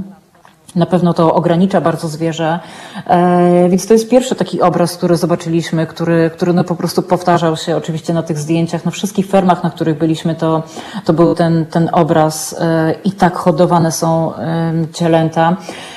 [0.77, 2.59] Na pewno to ogranicza bardzo zwierzę.
[3.07, 7.57] E, więc to jest pierwszy taki obraz, który zobaczyliśmy, który, który no po prostu powtarzał
[7.57, 8.85] się oczywiście na tych zdjęciach.
[8.85, 10.63] Na wszystkich fermach, na których byliśmy, to,
[11.05, 12.57] to był ten, ten obraz.
[12.61, 14.33] E, I tak hodowane są
[14.93, 15.57] cielęta.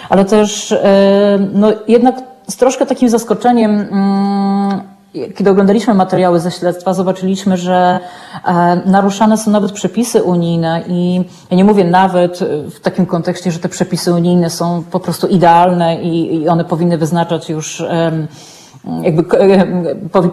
[0.09, 0.75] Ale też
[1.53, 2.15] no jednak
[2.47, 4.81] z troszkę takim zaskoczeniem mm,
[5.35, 7.99] kiedy oglądaliśmy materiały ze śledztwa, zobaczyliśmy, że
[8.45, 12.39] e, naruszane są nawet przepisy unijne i ja nie mówię nawet
[12.71, 17.49] w takim kontekście, że te przepisy unijne są po prostu idealne i, one powinny wyznaczać
[17.49, 17.83] już
[19.01, 19.23] jakby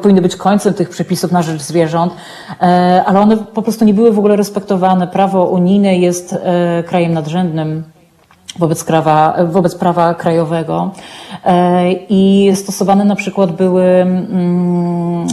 [0.03, 2.13] powinny być końcem tych przepisów na rzecz zwierząt,
[2.61, 5.07] e, ale one po prostu nie były w ogóle respektowane.
[5.07, 7.96] Prawo unijne jest e, krajem nadrzędnym
[8.59, 10.91] wobec prawa, wobec prawa krajowego.
[11.45, 15.27] E, i stosowane na przykład były mm,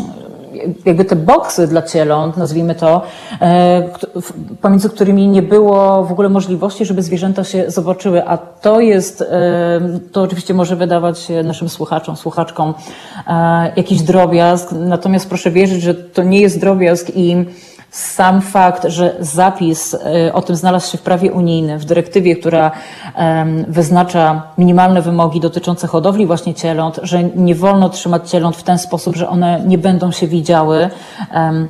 [0.86, 3.02] jakby te boksy dla cieląt, nazwijmy to,
[3.42, 3.90] e,
[4.62, 10.00] pomiędzy którymi nie było w ogóle możliwości, żeby zwierzęta się zobaczyły, a to jest, e,
[10.12, 12.74] to oczywiście może wydawać się naszym słuchaczom, słuchaczkom
[13.76, 17.46] jakiś drobiazg, natomiast proszę wierzyć, że to nie jest drobiazg i
[17.94, 22.72] sam fakt, że zapis y, o tym znalazł się w prawie unijnym, w dyrektywie, która
[23.68, 29.16] wyznacza minimalne wymogi dotyczące hodowli właśnie cieląt, że nie wolno trzymać cieląt w ten sposób,
[29.16, 30.90] że one nie będą się widziały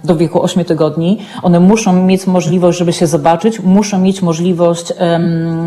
[0.03, 1.19] do wieku 8 tygodni.
[1.41, 4.93] One muszą mieć możliwość, żeby się zobaczyć, muszą mieć możliwość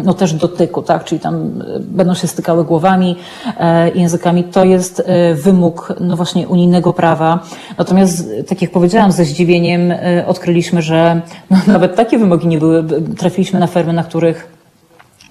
[0.05, 1.05] no też dotyku, tak?
[1.05, 3.17] czyli tam y, będą się stykały głowami,
[3.61, 4.45] e, językami.
[4.45, 5.03] To jest
[5.35, 7.39] wymóg no właśnie unijnego prawa.
[7.79, 9.95] Natomiast, tak jak powiedziałam, ze zdziwieniem
[10.27, 12.85] odkryliśmy, odkryliśmy, że no, nawet takie wymogi nie były.
[13.19, 14.49] Trafiliśmy na fermy, na których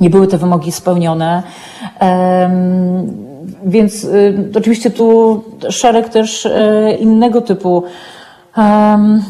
[0.01, 1.43] nie były te wymogi spełnione.
[3.65, 6.51] Więc y, oczywiście tu szereg też y,
[6.99, 7.83] innego typu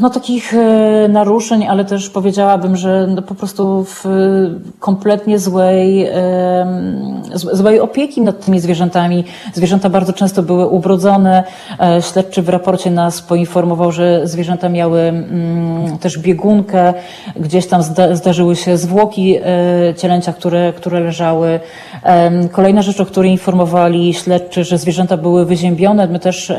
[0.02, 4.04] no, takich e, naruszeń, ale też powiedziałabym, że no, po prostu w
[4.80, 6.08] kompletnie złej,
[7.34, 9.24] złej opieki nad tymi zwierzętami.
[9.54, 11.44] Zwierzęta bardzo często były ubrodzone.
[11.80, 16.94] E, śledczy w raporcie nas poinformował, że zwierzęta miały mm, też biegunkę,
[17.36, 17.82] gdzieś tam
[18.14, 19.42] zdarzyły się zwłoki e,
[19.98, 21.60] cielęcia, które, które leżały.
[22.52, 26.08] Kolejna rzecz, o której informowali śledczy, że zwierzęta były wyziębione.
[26.08, 26.54] My też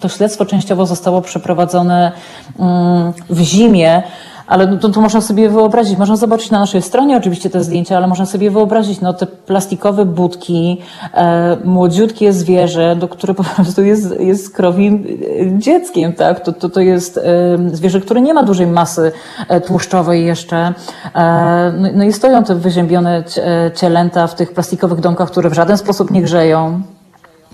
[0.00, 2.12] to śledztwo częściowo zostało przeprowadzone prowadzone
[2.58, 4.02] mm, w zimie,
[4.46, 7.96] ale no to, to można sobie wyobrazić, można zobaczyć na naszej stronie oczywiście te zdjęcia,
[7.96, 10.80] ale można sobie wyobrazić no, te plastikowe budki,
[11.14, 15.06] e, młodziutkie zwierzę, do które po prostu jest, jest krowim
[15.56, 16.40] e, dzieckiem, tak?
[16.40, 17.22] To, to, to jest e,
[17.72, 19.12] zwierzę, które nie ma dużej masy
[19.48, 20.74] e, tłuszczowej jeszcze.
[21.14, 23.24] E, no, no i stoją te wyziębione
[23.74, 26.82] cielęta w tych plastikowych domkach, które w żaden sposób nie grzeją.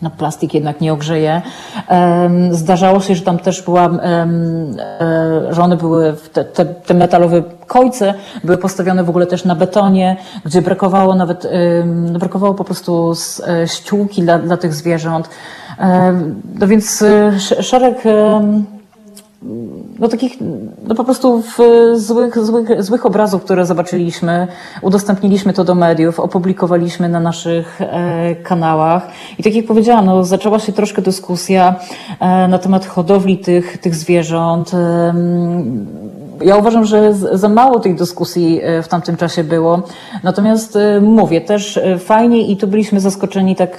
[0.03, 1.43] No, plastik jednak nie ogrzeje.
[2.51, 4.29] Zdarzało się, że tam też była, e,
[5.51, 8.15] że one były, te, te, te metalowe kojce
[8.45, 11.49] były postawione w ogóle też na betonie, gdzie brakowało nawet,
[12.19, 13.13] brakowało po prostu
[13.47, 15.29] e, ściółki dla, dla tych zwierząt.
[16.61, 18.05] No więc e, szereg
[19.99, 20.37] no takich,
[20.89, 21.59] no po prostu w
[21.95, 24.47] złych, złych, złych obrazów, które zobaczyliśmy,
[24.83, 30.59] udostępniliśmy to do mediów, opublikowaliśmy na naszych e, kanałach i tak jak powiedziałam, no zaczęła
[30.59, 31.75] się troszkę dyskusja
[32.21, 34.75] e, na temat hodowli tych, tych zwierząt.
[34.75, 35.15] E,
[36.41, 39.83] ja uważam, że za mało tej dyskusji e, w tamtym czasie było.
[40.23, 43.79] Natomiast e, mówię, też e, fajnie i tu byliśmy zaskoczeni tak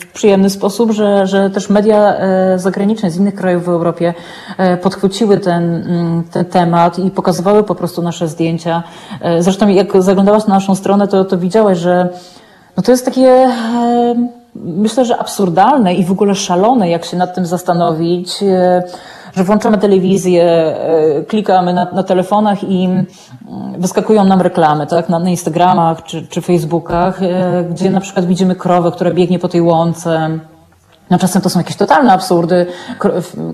[0.00, 2.14] w przyjemny sposób, że, że też media
[2.56, 4.14] zagraniczne z innych krajów w Europie
[4.82, 8.82] podchwyciły ten, mm, ten temat i pokazywały po prostu nasze zdjęcia.
[9.38, 12.08] Zresztą jak zaglądałaś na naszą stronę, to, to widziałaś, że
[12.76, 13.48] no to jest takie
[14.54, 18.44] myślę, że absurdalne i w ogóle szalone, jak się nad tym zastanowić
[19.36, 23.06] że włączamy telewizję, e, klikamy na, na telefonach i mm,
[23.78, 28.54] wyskakują nam reklamy, tak, na, na Instagramach czy, czy Facebookach, e, gdzie na przykład widzimy
[28.54, 30.38] krowę, która biegnie po tej łące,
[31.10, 32.66] no czasem to są jakieś totalne absurdy.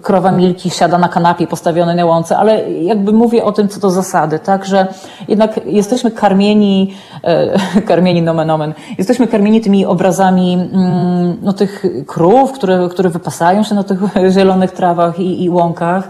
[0.03, 3.91] Krowa Milki siada na kanapie postawionej na łące, ale jakby mówię o tym, co to
[3.91, 4.87] zasady, tak, że
[5.29, 6.95] jednak jesteśmy karmieni,
[7.25, 13.63] e, karmieni nomen omen, jesteśmy karmieni tymi obrazami mm, no, tych krów, które, które wypasają
[13.63, 14.01] się na tych
[14.35, 16.09] zielonych trawach i, i łąkach,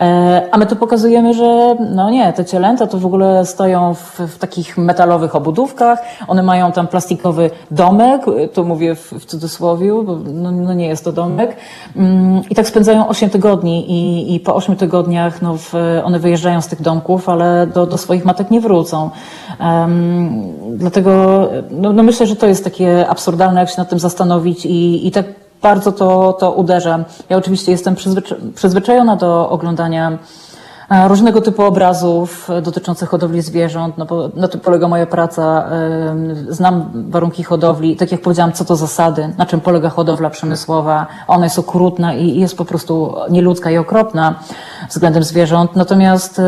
[0.00, 4.20] e, a my tu pokazujemy, że no nie, te cielęta to w ogóle stoją w,
[4.20, 8.22] w takich metalowych obudówkach, one mają tam plastikowy domek,
[8.52, 11.56] tu mówię w, w cudzysłowie, bo no, no nie jest to domek.
[11.96, 15.74] Mm, I tak spędzają 8 tygodni i, i po 8 tygodniach no, w,
[16.04, 19.10] one wyjeżdżają z tych domków, ale do, do swoich matek nie wrócą.
[19.60, 20.42] Um,
[20.76, 25.06] dlatego no, no myślę, że to jest takie absurdalne, jak się nad tym zastanowić i,
[25.06, 25.26] i tak
[25.62, 27.04] bardzo to, to uderza.
[27.28, 27.96] Ja oczywiście jestem
[28.54, 30.18] przyzwyczajona do oglądania
[31.06, 35.68] różnego typu obrazów dotyczących hodowli zwierząt, no bo na tym polega moja praca.
[36.48, 41.06] Znam warunki hodowli, tak jak powiedziałam, co to zasady, na czym polega hodowla przemysłowa.
[41.26, 44.34] Ona jest okrutna i jest po prostu nieludzka i okropna
[44.90, 45.76] względem zwierząt.
[45.76, 46.40] Natomiast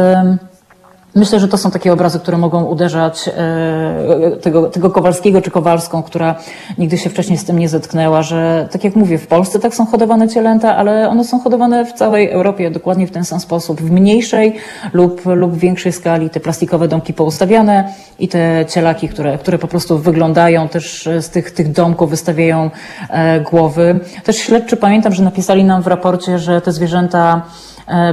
[1.15, 6.03] Myślę, że to są takie obrazy, które mogą uderzać e, tego, tego Kowalskiego czy Kowalską,
[6.03, 6.35] która
[6.79, 9.87] nigdy się wcześniej z tym nie zetknęła, że tak jak mówię, w Polsce tak są
[9.87, 13.91] hodowane cielęta, ale one są hodowane w całej Europie dokładnie w ten sam sposób, w
[13.91, 14.57] mniejszej
[14.93, 16.31] lub, lub większej skali.
[16.31, 21.51] Te plastikowe domki poustawiane i te cielaki, które, które po prostu wyglądają też z tych,
[21.51, 22.71] tych domków, wystawiają
[23.11, 24.01] e, głowy.
[24.25, 27.43] Też śledczy pamiętam, że napisali nam w raporcie, że te zwierzęta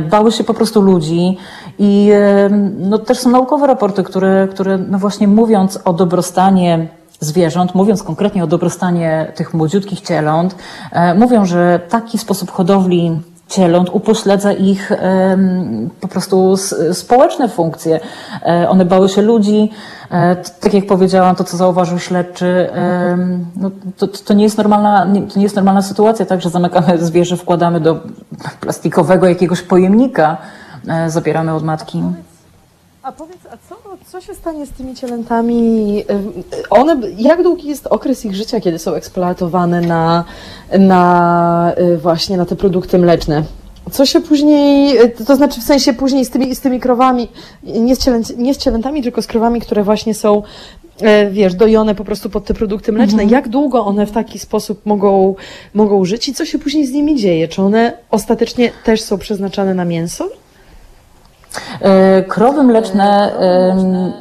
[0.09, 1.37] bały się po prostu ludzi
[1.79, 2.49] i e,
[2.79, 6.87] no, też są naukowe raporty, które, które no właśnie mówiąc o dobrostanie
[7.19, 10.55] zwierząt, mówiąc konkretnie o dobrostanie tych młodziutkich cieląt,
[10.91, 14.91] e, mówią, że taki sposób hodowli cieląt upośledza ich
[16.01, 16.55] po prostu
[16.93, 17.99] społeczne funkcje.
[18.67, 19.71] One bały się ludzi,
[20.11, 22.69] E, tak jak powiedziałam, to co zauważył śledczy,
[23.55, 27.37] no, to, to, nie jest normalna, to nie jest normalna sytuacja, tak, że zamykamy zwierzę,
[27.37, 27.99] wkładamy do
[28.59, 30.37] plastikowego jakiegoś pojemnika,
[30.87, 32.03] e, zabieramy od matki.
[33.03, 33.57] A powiedz, a
[34.11, 36.03] co, się stanie z tymi cielętami?
[36.69, 40.23] One, jak długi jest okres ich życia, kiedy są eksploatowane na,
[40.79, 43.43] na e, właśnie na te produkty mleczne?
[43.91, 44.97] Co się później,
[45.27, 47.27] to znaczy w sensie później z tymi, z tymi krowami,
[47.63, 50.43] nie z, cielę, nie z cielętami, tylko z krowami, które właśnie są,
[51.31, 53.23] wiesz, dojone po prostu pod te produkty mleczne.
[53.23, 53.29] Mhm.
[53.29, 55.35] Jak długo one w taki sposób mogą,
[55.73, 57.47] mogą żyć i co się później z nimi dzieje?
[57.47, 60.29] Czy one ostatecznie też są przeznaczane na mięso?
[61.81, 63.31] E, krowy mleczne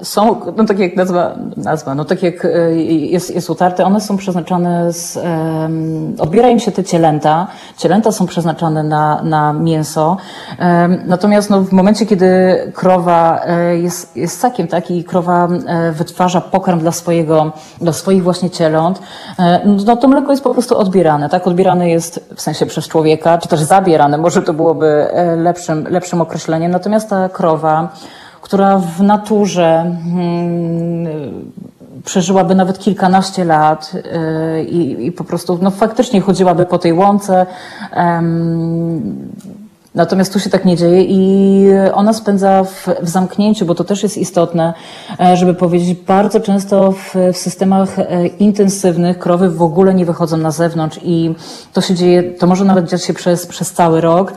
[0.03, 4.16] są, no tak jak nazwa, nazwa no tak jak e, jest, jest utarte, one są
[4.16, 5.18] przeznaczane z,
[6.18, 7.47] odbiera im się te cielęta.
[7.76, 10.16] Cielęta są przeznaczane na, na mięso.
[11.07, 12.26] Natomiast no, w momencie, kiedy
[12.74, 15.49] krowa e, jest, jest sakiem, tak, i krowa
[15.93, 19.01] wytwarza pokarm dla swojego, dla swoich właśnie cieląt,
[19.87, 21.47] no to mleko jest po prostu odbierane, tak?
[21.47, 25.07] Odbierane jest w sensie przez człowieka, czy też zabierane, może to byłoby
[25.37, 26.72] lepszym, lepszym określeniem.
[26.72, 27.89] Natomiast ta krowa,
[28.41, 31.07] która w naturze hmm,
[32.05, 37.47] przeżyłaby nawet kilkanaście lat yy, i, i, po prostu no, faktycznie chodziłaby po tej łące.
[39.97, 44.03] Natomiast tu się tak nie dzieje i ona spędza w, w, zamknięciu, bo to też
[44.03, 44.74] jest istotne,
[45.20, 50.36] e, żeby powiedzieć, bardzo często w, w, systemach e, intensywnych krowy w ogóle nie wychodzą
[50.36, 51.34] na zewnątrz i
[51.72, 54.32] to się dzieje, to może nawet dziać się przez, przez cały rok.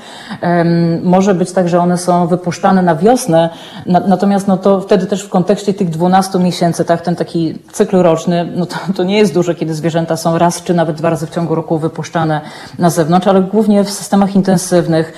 [1.04, 3.50] Może być tak, że one są wypuszczane na wiosnę,
[3.86, 8.52] natomiast no to wtedy też w kontekście tych 12 miesięcy, tak, ten taki cykl roczny,
[8.56, 11.30] no to, to nie jest dużo, kiedy zwierzęta są raz czy nawet dwa razy w
[11.30, 12.42] ciągu roku wypuszczane
[12.80, 15.14] na zewnątrz, ale głównie w systemach intensywnych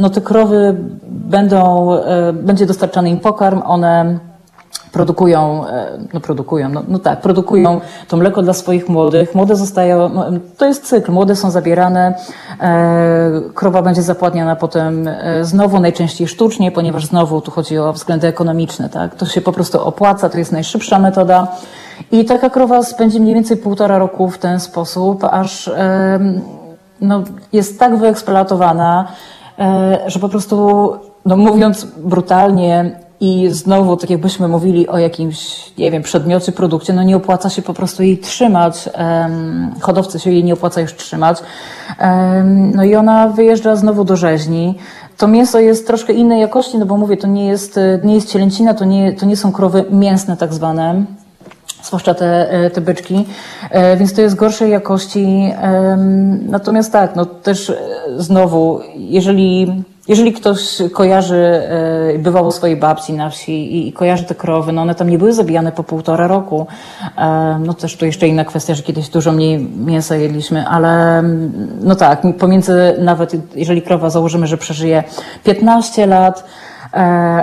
[0.00, 0.76] no te krowy
[1.28, 4.18] będą, e, będzie dostarczany im pokarm, one
[4.92, 9.34] produkują, e, no produkują, no, no, tak, produkują to mleko dla swoich młodych.
[9.34, 10.24] Młode zostają, no,
[10.56, 12.14] to jest cykl, młode są zabierane,
[12.60, 15.10] e, krowa będzie zapładniana potem
[15.42, 19.84] znowu, najczęściej sztucznie, ponieważ znowu tu chodzi o względy ekonomiczne, tak, to się po prostu
[19.84, 21.46] opłaca, to jest najszybsza metoda.
[22.12, 25.70] I taka krowa spędzi mniej więcej półtora roku w ten sposób, aż
[27.00, 27.22] no,
[27.52, 29.08] jest tak wyeksploatowana,
[29.58, 30.92] E, że po prostu,
[31.24, 37.02] no mówiąc brutalnie i znowu, tak jakbyśmy mówili o jakimś, nie wiem, przedmiocie, produkcie, no
[37.02, 38.88] nie opłaca się po prostu jej trzymać,
[39.80, 41.38] hodowcy się jej nie opłaca już trzymać.
[42.74, 44.78] No i ona wyjeżdża znowu do rzeźni.
[45.16, 48.74] To mięso jest troszkę innej jakości, no bo mówię, to nie jest, nie jest cielęcina,
[48.74, 51.04] to nie, to nie są krowy mięsne tak zwane
[51.82, 53.26] zwłaszcza te, e, te byczki,
[53.70, 55.52] e, więc to jest gorszej jakości.
[56.42, 57.76] Natomiast tak, no też e,
[58.16, 61.62] znowu, jeżeli, jeżeli ktoś kojarzy,
[62.18, 65.32] bywał u swojej babci na wsi i, kojarzy te krowy, no one tam nie były
[65.32, 66.66] zabijane po półtora roku.
[67.60, 71.22] No też to jeszcze inna kwestia, że kiedyś dużo mniej mięsa jedliśmy, ale
[71.80, 75.04] no tak, pomiędzy nawet, jeżeli krowa założymy, że przeżyje
[75.44, 76.44] 15 lat,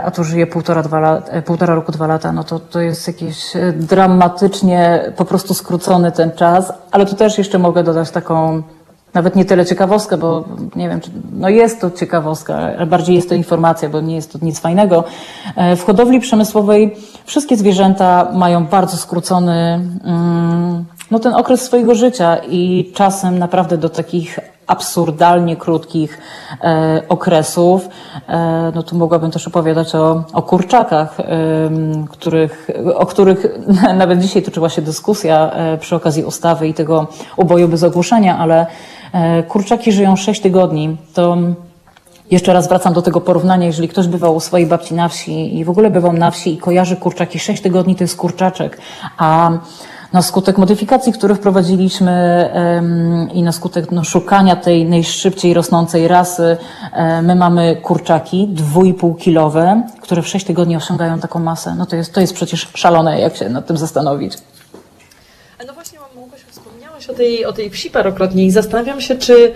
[0.04, 3.56] a tu żyje półtora, dwa e, półtora roku, dwa lata, no to to jest jakiś
[3.56, 8.64] e, dramatycznie po prostu skrócony ten czas, ale tu też jeszcze mogę dodać taką
[9.14, 13.30] nawet nie tyle ciekawostkę, bo nie wiem, czy, no jest to ciekawostka, ale bardziej jest
[13.30, 15.04] to informacja, bo nie jest to nic fajnego.
[15.78, 22.92] W hodowli przemysłowej wszystkie zwierzęta mają bardzo skrócony mm, no, ten okres swojego życia i
[22.94, 26.22] czasem naprawdę do takich absurdalnie krótkich
[26.64, 27.90] e, okresów.
[28.28, 31.26] E, no tu mogłabym też opowiadać o, o kurczakach, e,
[32.10, 33.46] których, o których
[33.98, 37.08] nawet dzisiaj toczyła się dyskusja e, przy okazji ustawy i tego
[37.38, 38.66] uboju bez ogłoszenia, ale
[39.14, 40.98] e, kurczaki żyją 6 tygodni.
[41.14, 41.38] To
[42.32, 45.66] jeszcze raz wracam do tego porównania, jeżeli ktoś bywał u swojej babci na wsi i
[45.66, 48.78] w ogóle bywał na wsi i kojarzy kurczaki 6 tygodni, to jest kurczaczek,
[49.18, 49.52] a
[50.14, 52.50] na skutek modyfikacji, które wprowadziliśmy
[53.34, 56.58] i na skutek no, szukania tej najszybciej rosnącej rasy,
[57.22, 61.76] my mamy kurczaki dwójpół kilowe, które w 6 tygodni osiągają taką masę.
[61.78, 64.34] No to jest, to jest przecież szalone, jak się nad tym zastanowić.
[65.68, 69.54] No właśnie, Małgosiu, wspomniałaś o tej, o tej wsi parokrotnie i zastanawiam się, czy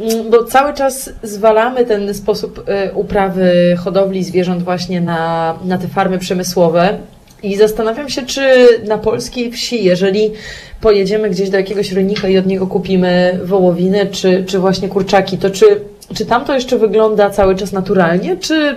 [0.00, 5.88] mm, bo cały czas zwalamy ten sposób y, uprawy hodowli zwierząt właśnie na, na te
[5.88, 6.98] farmy przemysłowe.
[7.42, 10.32] I zastanawiam się, czy na polskiej wsi, jeżeli
[10.80, 15.50] pojedziemy gdzieś do jakiegoś rolnika i od niego kupimy wołowiny, czy, czy właśnie kurczaki, to
[15.50, 15.66] czy,
[16.14, 18.76] czy tam to jeszcze wygląda cały czas naturalnie, czy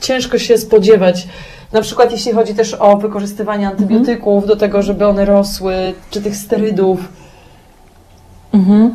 [0.00, 1.26] ciężko się spodziewać,
[1.72, 5.74] na przykład jeśli chodzi też o wykorzystywanie antybiotyków do tego, żeby one rosły,
[6.10, 6.98] czy tych sterydów?
[8.54, 8.94] Mhm.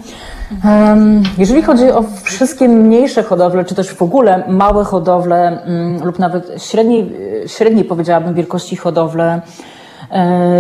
[1.37, 6.63] Jeżeli chodzi o wszystkie mniejsze hodowle, czy też w ogóle małe hodowle mm, lub nawet
[6.63, 7.15] średniej,
[7.47, 9.72] średniej powiedziałabym wielkości hodowle, E,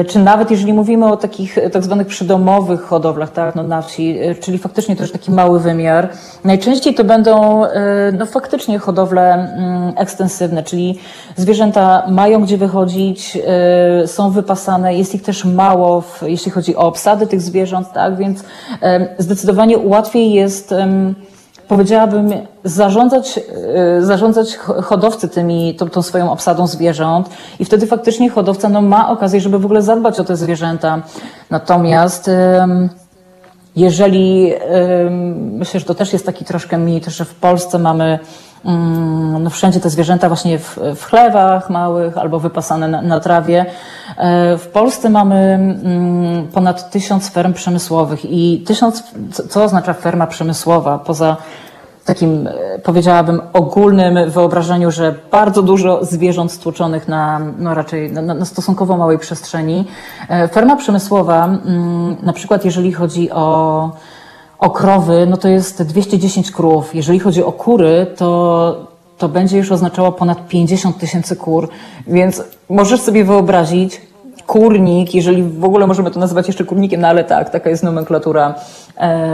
[0.07, 4.35] czy nawet jeżeli mówimy o takich tak zwanych przydomowych hodowlach tak, no na wsi, e,
[4.35, 6.09] czyli faktycznie też taki mały wymiar,
[6.43, 10.99] najczęściej to będą e, no faktycznie hodowle mm, ekstensywne, czyli
[11.35, 13.37] zwierzęta mają gdzie wychodzić,
[14.05, 18.43] są wypasane, jest ich też mało, jeśli chodzi o obsady tych zwierząt, tak, więc
[19.17, 20.73] zdecydowanie łatwiej jest
[21.77, 22.31] powiedziałabym,
[22.63, 23.39] zarządzać,
[23.97, 29.09] e, zarządzać hodowcy tymi, tą, tą, swoją obsadą zwierząt i wtedy faktycznie hodowca no, ma
[29.09, 31.01] okazję, żeby w ogóle zadbać o te zwierzęta.
[31.49, 32.29] Natomiast
[33.75, 34.53] jeżeli,
[35.35, 38.19] myślę, że to też jest taki troszkę mit, że w Polsce mamy
[39.39, 43.65] no wszędzie te zwierzęta właśnie w, w chlewach małych albo wypasane na, na, trawie.
[44.17, 49.03] E, w Polsce mamy mm, ponad tysiąc ferm przemysłowych i tysiąc,
[49.49, 50.99] co oznacza ferma przemysłowa?
[50.99, 51.37] Poza
[52.05, 58.45] takim, e, powiedziałabym, ogólnym wyobrażeniu, że bardzo dużo zwierząt stłuczonych na, no raczej na, na
[58.45, 59.85] stosunkowo małej przestrzeni.
[60.29, 63.91] E, ferma przemysłowa, mm, na przykład jeżeli chodzi o,
[64.63, 66.95] o krowy, no to jest 210 krów.
[66.95, 68.87] Jeżeli chodzi o kury, to,
[69.17, 71.69] to będzie już oznaczało ponad 50 tysięcy kur.
[72.07, 74.01] Więc możesz sobie wyobrazić,
[74.47, 78.55] kurnik, jeżeli w ogóle możemy to nazywać jeszcze kurnikiem, no ale tak, taka jest nomenklatura
[78.97, 79.29] e,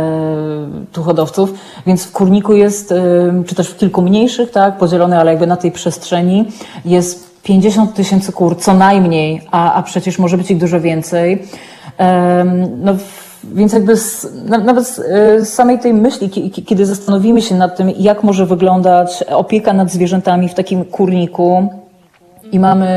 [0.91, 1.53] tu hodowców,
[1.88, 5.57] więc w kurniku jest, e, czy też w kilku mniejszych, tak, podzielone, ale jakby na
[5.57, 6.45] tej przestrzeni
[6.86, 11.43] jest 50 tysięcy kur co najmniej, a, a przecież może być ich dużo więcej.
[11.99, 12.45] E,
[12.77, 12.95] no,
[13.43, 18.45] więc jakby z, nawet z samej tej myśli, kiedy zastanowimy się nad tym, jak może
[18.45, 21.69] wyglądać opieka nad zwierzętami w takim kurniku,
[22.51, 22.89] i mamy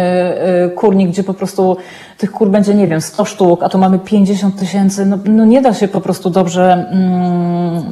[0.76, 1.76] kurnik, gdzie po prostu
[2.18, 5.62] tych kur będzie, nie wiem, 100 sztuk, a tu mamy 50 tysięcy, no, no nie
[5.62, 7.82] da się po prostu dobrze mm,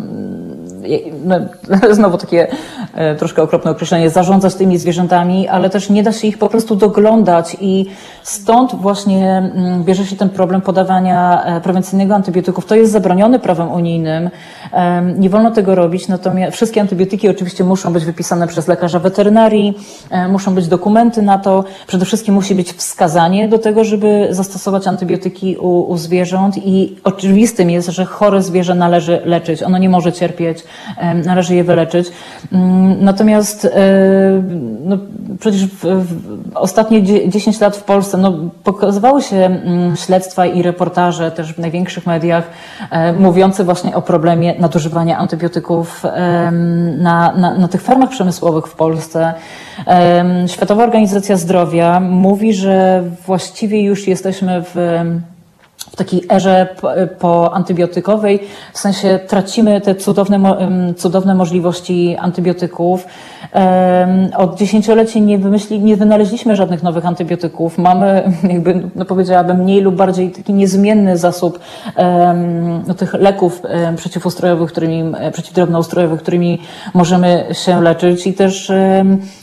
[1.91, 2.49] znowu takie
[2.95, 6.77] e, troszkę okropne określenie, zarządzać tymi zwierzętami, ale też nie da się ich po prostu
[6.77, 7.87] doglądać i
[8.23, 12.67] stąd właśnie mm, bierze się ten problem podawania e, prewencyjnego antybiotyków.
[12.67, 14.31] To jest zabronione prawem unijnym,
[15.19, 19.75] nie wolno tego robić, natomiast wszystkie antybiotyki oczywiście muszą być wypisane przez lekarza weterynarii,
[20.11, 24.87] e, muszą być dokumenty na to, przede wszystkim musi być wskazanie do tego, żeby zastosować
[24.87, 30.13] antybiotyki u, u zwierząt i oczywistym jest, że chore zwierzę należy leczyć, ono nie może
[30.13, 30.59] cierpieć,
[31.25, 32.09] należy je wyleczyć.
[32.53, 33.71] Mm, natomiast e,
[34.85, 34.99] no,
[35.41, 36.17] przecież w, w
[36.55, 38.33] ostatnie 10 lat w Polsce no,
[38.65, 42.45] pokazywały się mm, śledztwa i reportaże też w największych mediach
[42.91, 46.03] e, mówiące właśnie o problemie nadużywania antybiotyków
[46.99, 49.35] na, na, na tych fermach przemysłowych w Polsce.
[50.47, 55.01] Światowa Organizacja Zdrowia mówi, że właściwie już jesteśmy w
[55.93, 56.67] w takiej erze
[57.19, 58.41] poantybiotykowej,
[58.73, 60.57] w sensie tracimy te cudowne,
[60.97, 63.07] cudowne możliwości antybiotyków.
[64.37, 67.79] Od dziesięcioleci nie, wymyśli, nie wynaleźliśmy żadnych nowych antybiotyków.
[67.79, 71.59] Mamy, jakby, no powiedziałabym, mniej lub bardziej taki niezmienny zasób
[72.87, 73.63] no, tych leków
[73.97, 76.59] przeciwustrojowych, którymi, przeciwdrobnoustrojowych, którymi
[76.95, 78.73] możemy się leczyć i też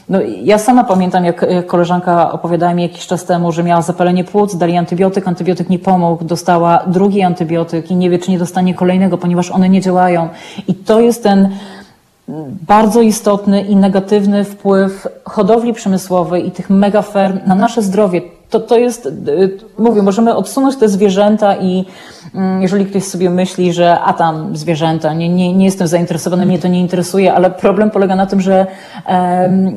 [0.10, 4.24] no, ja sama pamiętam, jak, jak koleżanka opowiadała mi jakiś czas temu, że miała zapalenie
[4.24, 8.74] płuc, dali antybiotyk, antybiotyk nie pomógł, dostała drugi antybiotyk i nie wie, czy nie dostanie
[8.74, 10.30] kolejnego, ponieważ one nie działają.
[10.68, 11.50] I to jest ten
[12.68, 18.78] bardzo istotny i negatywny wpływ hodowli przemysłowej i tych megaferm na nasze zdrowie to, to
[18.78, 21.86] jest, y, mówię, możemy odsunąć te zwierzęta i
[22.36, 26.60] mm, jeżeli ktoś sobie myśli, że a tam zwierzęta, nie, nie, nie jestem zainteresowany, mnie
[26.60, 28.68] to nie interesuje, ale problem polega na tym, że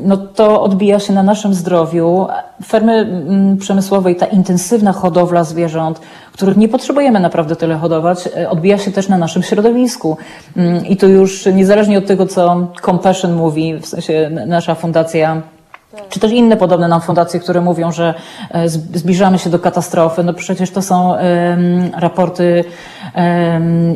[0.05, 2.27] no, to odbija się na naszym zdrowiu.
[2.67, 6.01] Fermy mm, przemysłowe i ta intensywna hodowla zwierząt,
[6.41, 10.17] których nie potrzebujemy naprawdę tyle hodować, e, odbija się też na naszym środowisku.
[10.57, 15.43] Mm, I to już niezależnie od tego, co Compassion mówi, w sensie nasza fundacja
[16.09, 18.15] czy też inne podobne nam fundacje, które mówią, że
[18.51, 20.23] e, zbliżamy się do katastrofy.
[20.23, 21.15] No przecież to są
[21.97, 22.65] raporty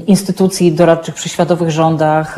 [0.07, 2.37] instytucji doradczych przy światowych rządach,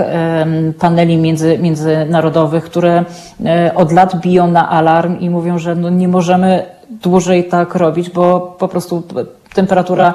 [0.78, 3.04] paneli między, międzynarodowych, które
[3.44, 8.10] e, od lat biją na alarm i mówią, że no nie możemy dłużej tak robić,
[8.10, 9.02] bo po prostu
[9.56, 10.14] temperatura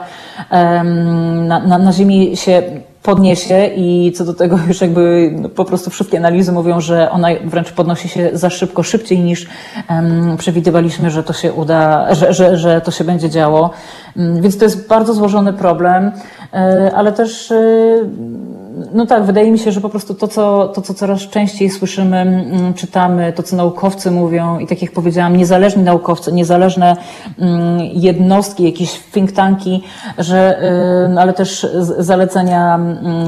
[1.49, 2.63] na, na, na Ziemi się
[3.03, 7.71] podniesie i co do tego już jakby po prostu wszystkie analizy mówią, że ona wręcz
[7.71, 9.47] podnosi się za szybko, szybciej niż
[9.89, 13.69] um, przewidywaliśmy, że to się uda, że, że, że to się będzie działo.
[14.17, 16.11] Um, więc to jest bardzo złożony problem,
[16.53, 16.61] um,
[16.95, 17.53] ale też
[18.93, 22.17] no tak, wydaje mi się, że po prostu to, co, to, co coraz częściej słyszymy,
[22.17, 26.95] mm, czytamy, to, co naukowcy mówią i tak jak powiedziałam, niezależni naukowcy, niezależne
[27.39, 29.83] mm, jednostki, jakieś think tanki,
[30.17, 30.61] że,
[31.09, 32.79] no ale też zalecenia,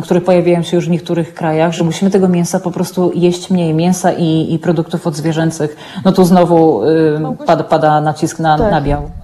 [0.03, 3.73] które pojawiają się już w niektórych krajach, że musimy tego mięsa po prostu jeść mniej,
[3.73, 5.75] mięsa i, i produktów odzwierzęcych.
[6.05, 8.71] No tu znowu y, pada, pada nacisk na tak.
[8.71, 9.22] nabiał.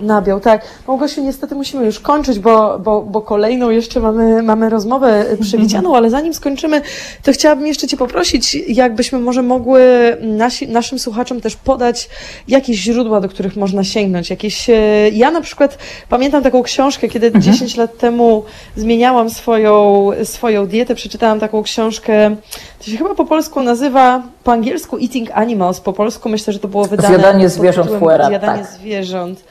[0.00, 0.64] Nabiał, tak.
[0.88, 6.10] Małgosiu, niestety musimy już kończyć, bo, bo, bo kolejną jeszcze mamy, mamy rozmowę przewidzianą, ale
[6.10, 6.82] zanim skończymy,
[7.22, 9.82] to chciałabym jeszcze Cię poprosić, jakbyśmy może mogły
[10.20, 12.08] nasi, naszym słuchaczom też podać
[12.48, 14.30] jakieś źródła, do których można sięgnąć.
[14.30, 14.74] Jakieś, e,
[15.12, 15.78] ja na przykład
[16.08, 17.42] pamiętam taką książkę, kiedy mhm.
[17.42, 18.44] 10 lat temu
[18.76, 22.36] zmieniałam swoją, swoją dietę, przeczytałam taką książkę,
[22.78, 26.68] to się chyba po polsku nazywa, po angielsku Eating Animals, po polsku myślę, że to
[26.68, 27.08] było wydane.
[27.08, 28.28] Zjadanie zwierząt fuera.
[28.28, 28.72] Zjadanie tak.
[28.72, 29.44] zwierząt.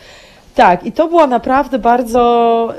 [0.55, 2.73] Tak, i to była naprawdę bardzo,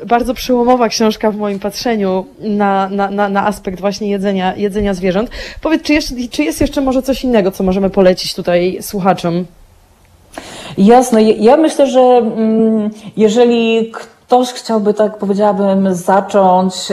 [0.00, 4.94] yy, bardzo przełomowa książka w moim patrzeniu na, na, na, na aspekt właśnie jedzenia, jedzenia
[4.94, 5.30] zwierząt.
[5.60, 9.44] Powiedz, czy, jeszcze, czy jest jeszcze może coś innego, co możemy polecić tutaj słuchaczom?
[10.78, 11.22] Jasne.
[11.22, 14.17] Ja myślę, że mm, jeżeli ktoś
[14.54, 16.92] chciałby, tak powiedziałabym, zacząć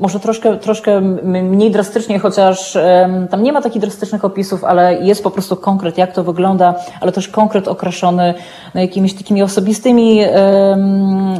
[0.00, 2.78] może troszkę, troszkę mniej drastycznie, chociaż
[3.30, 7.12] tam nie ma takich drastycznych opisów, ale jest po prostu konkret, jak to wygląda, ale
[7.12, 8.34] też konkret okraszony
[8.74, 10.20] no, jakimiś takimi osobistymi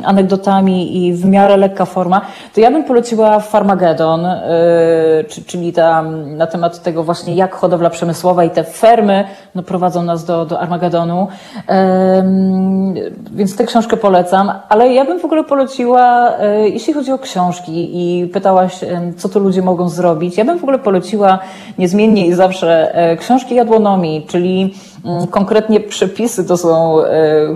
[0.04, 2.20] anegdotami i w miarę lekka forma,
[2.54, 4.44] to ja bym poleciła Farmagedon, e,
[5.46, 10.24] czyli ta, na temat tego właśnie, jak hodowla przemysłowa i te fermy no, prowadzą nas
[10.24, 11.28] do, do Armagedonu.
[13.30, 17.90] Więc tę książkę polecam, ale ja bym w ogóle poleciła, e, jeśli chodzi o książki
[17.92, 18.80] i pytałaś,
[19.16, 21.38] co tu ludzie mogą zrobić, ja bym w ogóle poleciła
[21.78, 24.74] niezmiennie i zawsze e, książki jadłonomii, czyli
[25.30, 26.96] konkretnie przepisy to są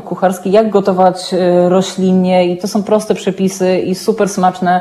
[0.04, 1.34] kucharskie, jak gotować
[1.68, 4.80] roślinnie i to są proste przepisy i super smaczne.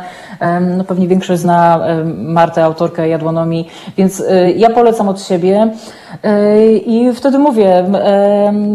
[0.77, 3.67] No pewnie większość zna Martę, autorkę jadłonomii,
[3.97, 5.71] więc e, ja polecam od siebie.
[6.23, 7.85] E, I wtedy mówię,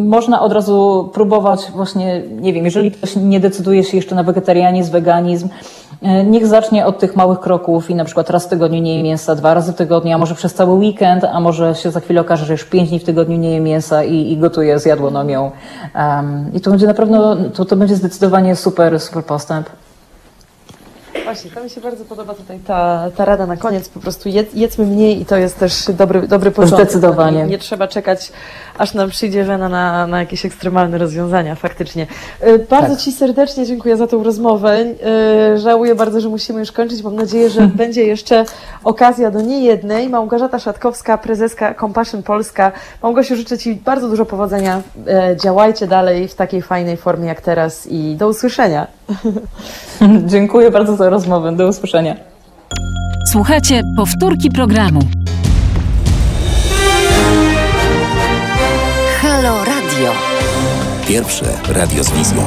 [0.04, 4.92] można od razu próbować właśnie, nie wiem, jeżeli ktoś nie decyduje się jeszcze na wegetarianizm,
[4.92, 5.50] weganizm, e,
[6.24, 9.34] niech zacznie od tych małych kroków i na przykład raz w tygodniu nie je mięsa,
[9.34, 12.44] dwa razy w tygodniu, a może przez cały weekend, a może się za chwilę okaże,
[12.44, 15.50] że już pięć dni w tygodniu nie je mięsa i, i gotuje z jadłonomią.
[15.94, 19.68] Um, I to będzie na pewno, to, to będzie zdecydowanie super, super postęp.
[21.24, 24.54] Właśnie, to mi się bardzo podoba tutaj ta, ta rada na koniec, po prostu jedz,
[24.54, 26.90] jedzmy mniej i to jest też dobry, dobry początek.
[26.90, 27.38] Zdecydowanie.
[27.38, 28.32] Nie, nie trzeba czekać,
[28.78, 32.06] aż nam przyjdzie żena na, na jakieś ekstremalne rozwiązania, faktycznie.
[32.40, 32.98] E, bardzo tak.
[32.98, 34.84] Ci serdecznie dziękuję za tą rozmowę.
[35.04, 37.02] E, żałuję bardzo, że musimy już kończyć.
[37.02, 38.44] Mam nadzieję, że będzie jeszcze
[38.84, 40.08] okazja do niejednej.
[40.08, 42.72] Małgorzata Szatkowska, prezeska Compassion Polska.
[43.02, 44.82] Małgosiu, życzę Ci bardzo dużo powodzenia.
[45.06, 48.86] E, działajcie dalej w takiej fajnej formie jak teraz i do usłyszenia.
[50.26, 51.56] Dziękuję bardzo za rozmowę.
[51.56, 52.16] Do usłyszenia.
[53.32, 55.00] Słuchajcie powtórki programu.
[59.20, 60.12] Halo Radio.
[61.08, 62.44] Pierwsze radio z wizją.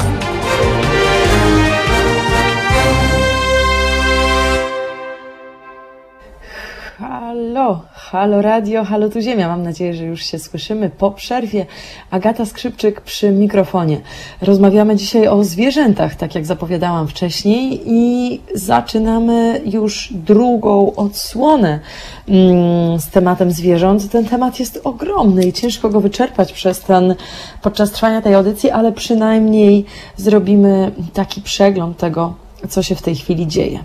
[7.00, 7.82] Halo,
[8.12, 9.48] halo radio, halo tu ziemia.
[9.48, 11.66] Mam nadzieję, że już się słyszymy po przerwie.
[12.12, 14.02] Agata Skrzypczyk przy mikrofonie.
[14.42, 21.80] Rozmawiamy dzisiaj o zwierzętach, tak jak zapowiadałam wcześniej i zaczynamy już drugą odsłonę
[22.28, 24.12] mm, z tematem zwierząt.
[24.12, 27.16] Ten temat jest ogromny i ciężko go wyczerpać przez ten,
[27.62, 29.86] podczas trwania tej audycji, ale przynajmniej
[30.18, 33.80] zrobimy taki przegląd tego, co się w tej chwili dzieje.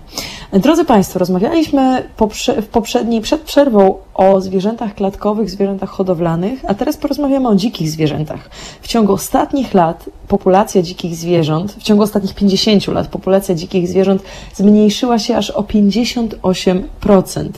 [0.52, 2.08] Drodzy Państwo, rozmawialiśmy
[2.62, 8.50] w poprzedniej, przed przerwą o zwierzętach klatkowych, zwierzętach hodowlanych, a teraz porozmawiamy o dzikich zwierzętach.
[8.82, 14.22] W ciągu ostatnich lat populacja dzikich zwierząt, w ciągu ostatnich 50 lat populacja dzikich zwierząt
[14.54, 17.48] zmniejszyła się aż o 58%.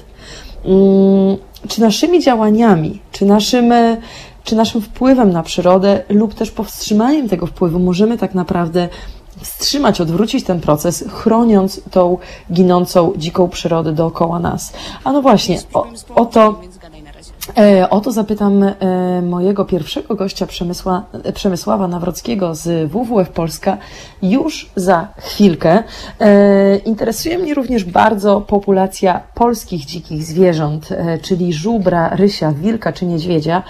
[0.64, 1.36] Hmm,
[1.68, 3.72] czy naszymi działaniami, czy naszym
[4.44, 8.88] czy naszym wpływem na przyrodę lub też powstrzymaniem tego wpływu możemy tak naprawdę
[9.44, 12.18] wstrzymać, odwrócić ten proces, chroniąc tą
[12.52, 14.72] ginącą dziką przyrodę dookoła nas.
[15.04, 16.60] A no właśnie, o, o to.
[17.58, 18.74] E, o to zapytam e,
[19.22, 23.78] mojego pierwszego gościa Przemysła, Przemysława Nawrockiego z WWF Polska
[24.22, 25.82] już za chwilkę.
[26.20, 30.88] E, interesuje mnie również bardzo populacja polskich dzikich zwierząt,
[31.22, 33.62] czyli żubra, rysia, wilka czy niedźwiedzia.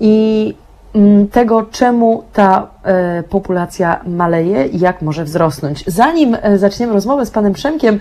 [0.00, 0.54] I
[1.32, 5.84] tego, czemu ta e, populacja maleje i jak może wzrosnąć.
[5.86, 7.98] Zanim e, zaczniemy rozmowę z panem Przemkiem,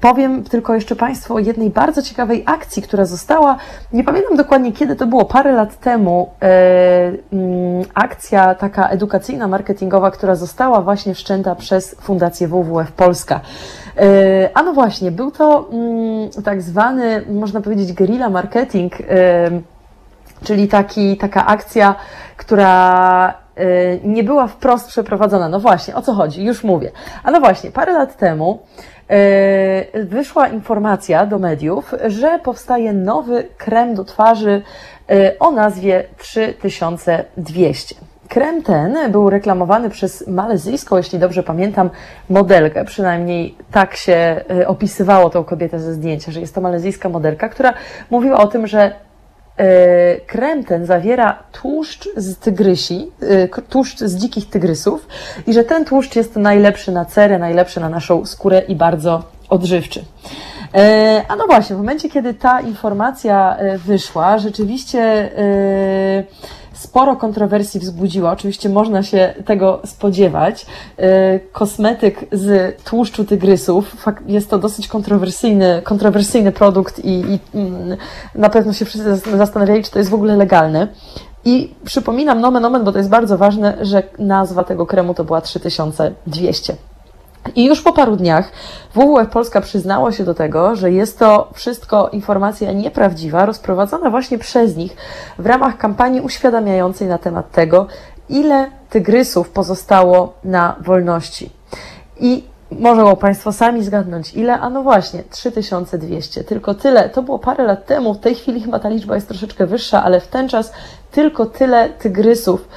[0.00, 3.56] Powiem tylko jeszcze Państwu o jednej bardzo ciekawej akcji, która została,
[3.92, 10.10] nie pamiętam dokładnie kiedy to było, parę lat temu, e, mm, akcja taka edukacyjna, marketingowa,
[10.10, 13.40] która została właśnie wszczęta przez Fundację WWF Polska.
[14.54, 18.92] a no właśnie, był to mm, tak zwany, można powiedzieć, guerrilla marketing
[20.44, 21.94] czyli taki, taka akcja,
[22.36, 25.48] która y, nie była wprost przeprowadzona.
[25.48, 26.44] No właśnie, o co chodzi?
[26.44, 26.90] Już mówię.
[27.24, 28.58] A no właśnie, parę lat temu
[29.94, 34.62] y, wyszła informacja do mediów, że powstaje nowy krem do twarzy
[35.10, 37.94] y, o nazwie 3200.
[38.28, 41.90] Krem ten był reklamowany przez malezyjską, jeśli dobrze pamiętam,
[42.28, 42.84] modelkę.
[42.84, 47.74] Przynajmniej tak się opisywało tą kobietę ze zdjęcia, że jest to malezyjska modelka, która
[48.10, 48.92] mówiła o tym, że
[50.26, 55.06] krem ten zawiera tłuszcz z tygrysi, e, tłuszcz z dzikich tygrysów
[55.46, 60.04] i że ten tłuszcz jest najlepszy na cerę, najlepszy na naszą skórę i bardzo odżywczy.
[60.74, 63.56] E, a no właśnie, w momencie, kiedy ta informacja
[63.86, 65.30] wyszła, rzeczywiście
[66.80, 68.32] sporo kontrowersji wzbudziła.
[68.32, 70.66] Oczywiście można się tego spodziewać.
[70.96, 77.96] E, kosmetyk z tłuszczu tygrysów, jest to dosyć kontrowersyjny, kontrowersyjny produkt i, i mm,
[78.34, 80.88] na pewno się wszyscy zastanawiali, czy to jest w ogóle legalne.
[81.44, 85.40] I przypominam nomen omen, bo to jest bardzo ważne, że nazwa tego kremu to była
[85.40, 86.76] 3200.
[87.56, 88.52] I już po paru dniach
[88.94, 94.76] WWF Polska przyznało się do tego, że jest to wszystko informacja nieprawdziwa, rozprowadzona właśnie przez
[94.76, 94.96] nich
[95.38, 97.86] w ramach kampanii uświadamiającej na temat tego,
[98.28, 101.50] ile tygrysów pozostało na wolności.
[102.20, 102.44] I
[102.78, 106.44] Mogą Państwo sami zgadnąć ile, a no właśnie, 3200.
[106.44, 109.66] Tylko tyle, to było parę lat temu, w tej chwili chyba ta liczba jest troszeczkę
[109.66, 110.72] wyższa, ale w ten czas
[111.10, 112.68] tylko tyle tygrysów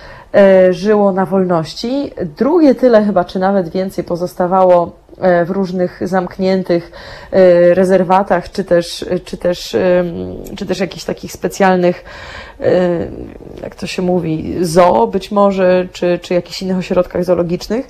[0.70, 2.12] żyło na wolności.
[2.38, 6.92] Drugie tyle chyba, czy nawet więcej pozostawało e, w różnych zamkniętych
[7.32, 9.78] e, rezerwatach, czy też, czy też,
[10.58, 12.04] czy też jakichś takich specjalnych,
[13.64, 17.88] jak to się mówi, zoo być może, czy, czy jakichś innych ośrodkach zoologicznych.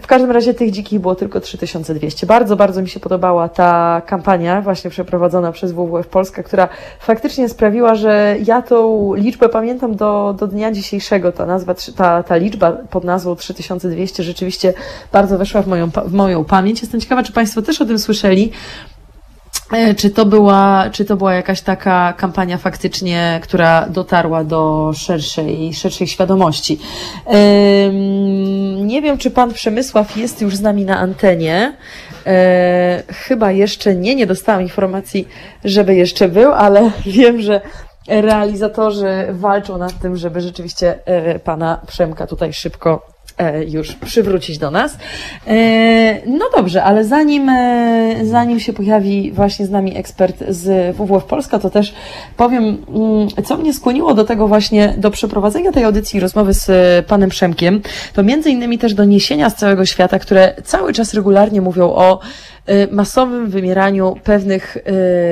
[0.00, 2.26] W każdym razie tych dzikich było tylko 3200.
[2.26, 6.68] Bardzo, bardzo mi się podobała ta kampania właśnie przeprowadzona przez WWF Polska, która
[7.00, 11.32] faktycznie sprawiła, że ja tą liczbę pamiętam do, do dnia dzisiejszego.
[11.32, 14.74] Ta nazwa, ta, ta liczba pod nazwą 3200 rzeczywiście
[15.12, 16.82] bardzo weszła w moją, w moją pamięć.
[16.82, 18.52] Jestem ciekawa, czy Państwo też o tym słyszeli.
[19.72, 25.74] E, czy to, była, czy to była jakaś taka kampania faktycznie, która dotarła do szerszej,
[25.74, 26.78] szerszej świadomości?
[28.80, 31.76] Nie wiem, czy pan Przemysław jest już z nami na antenie.
[32.26, 35.28] E, chyba jeszcze nie, nie dostałam informacji,
[35.64, 37.60] żeby jeszcze był, ale wiem, że
[38.08, 43.17] realizatorzy walczą nad tym, żeby rzeczywiście e, pana Przemka tutaj szybko
[43.68, 44.98] już przywrócić do nas.
[45.46, 51.24] E, no dobrze, ale zanim, e, zanim się pojawi właśnie z nami ekspert z WWF
[51.24, 51.94] Polska, to też
[52.36, 56.66] powiem, mm, co mnie skłoniło do tego właśnie, do przeprowadzenia tej audycji rozmowy z
[57.06, 57.80] panem Przemkiem,
[58.12, 62.20] to między innymi też doniesienia z całego świata, które cały czas regularnie mówią o
[62.90, 64.76] masowym wymieraniu pewnych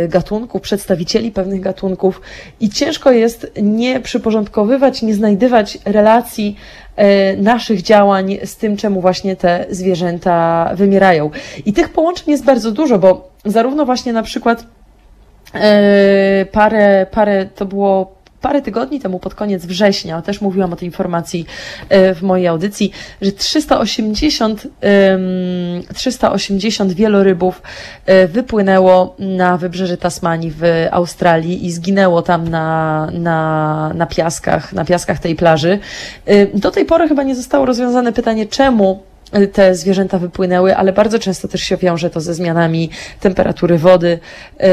[0.08, 2.20] gatunków, przedstawicieli pewnych gatunków
[2.60, 6.56] i ciężko jest nie przyporządkowywać, nie znajdywać relacji
[6.96, 11.30] E, naszych działań z tym, czemu właśnie te zwierzęta wymierają.
[11.66, 14.64] I tych połączeń jest bardzo dużo, bo zarówno właśnie na przykład
[16.52, 18.15] parę, parę to było
[18.46, 21.46] parę tygodni temu, pod koniec września, też mówiłam o tej informacji
[21.88, 22.92] e, w mojej audycji,
[23.22, 24.68] że 380,
[25.94, 27.62] 380 wielorybów
[28.06, 34.84] e, wypłynęło na wybrzeże Tasmanii w Australii i zginęło tam na, na, na piaskach, na
[34.84, 35.78] piaskach tej plaży.
[36.26, 39.02] E, do tej pory chyba nie zostało rozwiązane pytanie, czemu
[39.52, 44.18] te zwierzęta wypłynęły, ale bardzo często też się wiąże to ze zmianami temperatury wody,
[44.60, 44.66] e,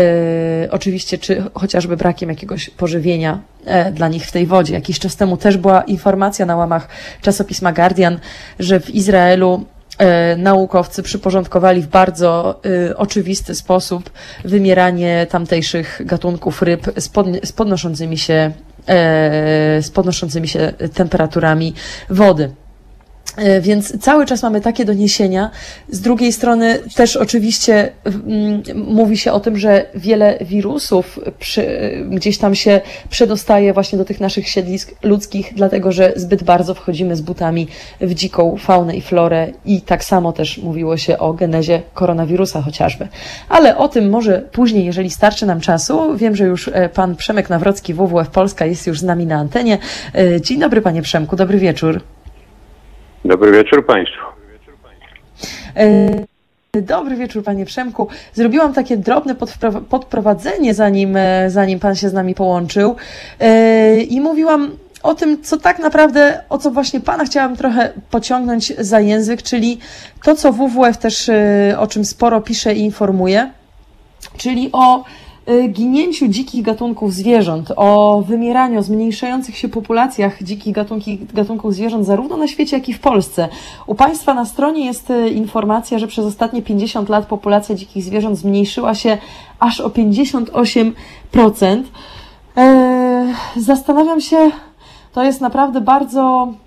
[0.71, 4.73] oczywiście, czy chociażby brakiem jakiegoś pożywienia e, dla nich w tej wodzie.
[4.73, 6.87] Jakiś czas temu też była informacja na łamach
[7.21, 8.19] czasopisma Guardian,
[8.59, 9.65] że w Izraelu
[9.97, 12.61] e, naukowcy przyporządkowali w bardzo
[12.95, 14.11] oczywisty sposób
[14.45, 18.51] wymieranie tamtejszych gatunków ryb z, pod, z podnoszącymi się
[19.81, 21.73] z podnoszącymi się temperaturami
[22.09, 22.51] wody.
[23.37, 25.51] E, więc cały czas mamy takie doniesienia.
[25.89, 32.37] Z drugiej strony też oczywiście mm, mówi się o tym, że wiele wirusów przy, gdzieś
[32.37, 37.21] tam się przedostaje właśnie do tych naszych siedlisk ludzkich, dlatego że zbyt bardzo wchodzimy z
[37.21, 37.67] butami
[38.01, 43.07] w dziką faunę i florę i tak samo też mówiło się o genezie koronawirusa chociażby.
[43.49, 46.17] Ale o tym może później, jeżeli starczy nam czasu.
[46.17, 49.77] Wiem, że już e, pan Przemek Nawrocki, WWF Polska jest już z nami na antenie.
[50.15, 52.01] E, dzień dobry panie Przemku, dobry wieczór.
[53.25, 54.25] Dobry wieczór Państwu.
[55.75, 58.07] E, dobry wieczór, panie Przemku.
[58.33, 59.35] Zrobiłam takie drobne
[59.89, 62.95] podprowadzenie, zanim, e, zanim pan się z nami połączył.
[63.39, 64.71] E, I mówiłam
[65.03, 69.79] o tym, co tak naprawdę, o co właśnie pana chciałam trochę pociągnąć za język, czyli
[70.23, 71.31] to, co WWF też
[71.77, 73.51] o czym sporo pisze i informuje,
[74.37, 75.03] czyli o
[75.69, 82.47] ginięciu dzikich gatunków zwierząt, o wymieraniu, zmniejszających się populacjach dzikich gatunki, gatunków zwierząt, zarówno na
[82.47, 83.49] świecie, jak i w Polsce.
[83.87, 88.37] U Państwa na stronie jest y, informacja, że przez ostatnie 50 lat populacja dzikich zwierząt
[88.37, 89.17] zmniejszyła się
[89.59, 90.93] aż o 58%.
[92.55, 94.51] Eee, zastanawiam się,
[95.13, 96.62] to jest naprawdę bardzo E,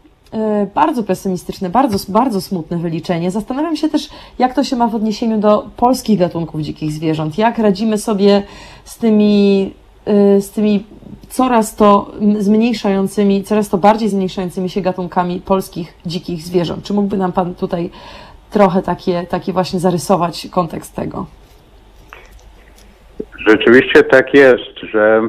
[0.75, 3.31] bardzo pesymistyczne, bardzo, bardzo smutne wyliczenie.
[3.31, 4.09] Zastanawiam się też,
[4.39, 7.39] jak to się ma w odniesieniu do polskich gatunków dzikich zwierząt.
[7.39, 8.43] Jak radzimy sobie
[8.85, 9.73] z tymi,
[10.05, 10.85] e, z tymi
[11.29, 16.85] coraz to zmniejszającymi, coraz to bardziej zmniejszającymi się gatunkami polskich dzikich zwierząt.
[16.85, 17.91] Czy mógłby nam Pan tutaj
[18.51, 21.27] trochę takie, takie właśnie zarysować kontekst tego?
[23.49, 25.21] Rzeczywiście tak jest, że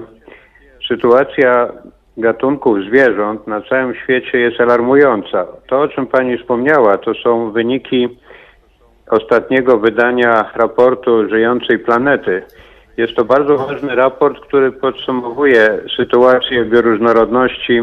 [0.88, 1.72] sytuacja
[2.18, 5.46] gatunków zwierząt na całym świecie jest alarmująca.
[5.68, 8.18] To, o czym Pani wspomniała, to są wyniki
[9.10, 12.44] ostatniego wydania raportu Żyjącej Planety.
[12.98, 17.82] Jest to bardzo ważny raport, który podsumowuje sytuację bioróżnorodności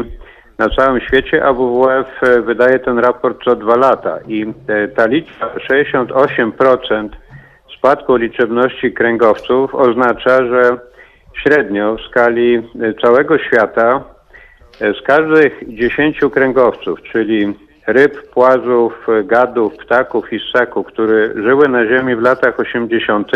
[0.57, 5.05] na całym świecie, a WWF e, wydaje ten raport co dwa lata i e, ta
[5.05, 7.09] liczba 68%
[7.77, 10.77] spadku liczebności kręgowców oznacza, że
[11.43, 12.61] średnio w skali e,
[13.01, 14.14] całego świata
[14.79, 17.53] z każdych 10 kręgowców, czyli
[17.87, 23.31] ryb, płazów, gadów, ptaków i ssaków, które żyły na Ziemi w latach 80.,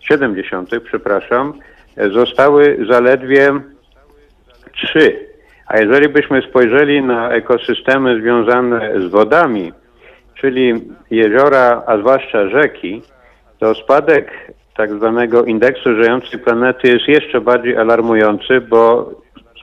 [0.00, 1.52] 70., przepraszam,
[2.12, 3.50] zostały zaledwie
[4.72, 5.28] trzy.
[5.66, 9.72] A jeżeli byśmy spojrzeli na ekosystemy związane z wodami,
[10.34, 10.74] czyli
[11.10, 13.02] jeziora, a zwłaszcza rzeki,
[13.58, 14.32] to spadek
[14.76, 19.10] tak zwanego indeksu żyjącej planety jest jeszcze bardziej alarmujący, bo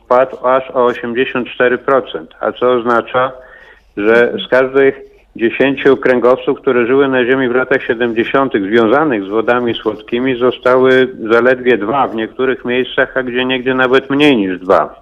[0.05, 3.31] spadł aż o 84%, a co oznacza,
[3.97, 5.01] że z każdych
[5.35, 11.77] 10 kręgowców, które żyły na Ziemi w latach 70., związanych z wodami słodkimi, zostały zaledwie
[11.77, 14.95] dwa w niektórych miejscach, a gdzie niegdzie nawet mniej niż dwa.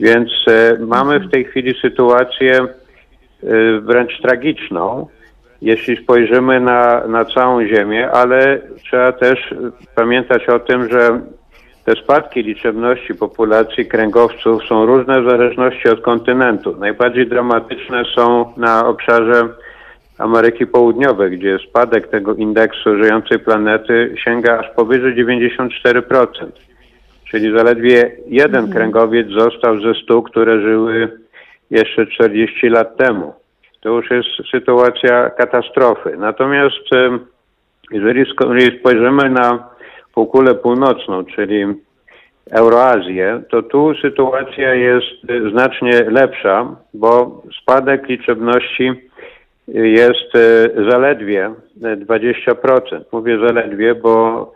[0.00, 2.66] Więc e, mamy w tej chwili sytuację e,
[3.80, 5.06] wręcz tragiczną,
[5.62, 9.54] jeśli spojrzymy na, na całą Ziemię, ale trzeba też
[9.94, 11.20] pamiętać o tym, że
[11.84, 16.76] te spadki liczebności populacji kręgowców są różne w zależności od kontynentu.
[16.78, 19.48] Najbardziej dramatyczne są na obszarze
[20.18, 26.26] Ameryki Południowej, gdzie spadek tego indeksu żyjącej planety sięga aż powyżej 94%.
[27.30, 28.72] Czyli zaledwie jeden mhm.
[28.72, 31.18] kręgowiec został ze stu, które żyły
[31.70, 33.34] jeszcze 40 lat temu.
[33.80, 36.16] To już jest sytuacja katastrofy.
[36.18, 36.88] Natomiast
[37.90, 38.24] jeżeli
[38.80, 39.73] spojrzymy na
[40.14, 41.64] półkulę północną, czyli
[42.50, 45.06] Euroazję, to tu sytuacja jest
[45.50, 48.92] znacznie lepsza, bo spadek liczebności
[49.68, 51.50] jest e, zaledwie
[51.80, 53.00] 20%.
[53.12, 54.52] Mówię zaledwie, bo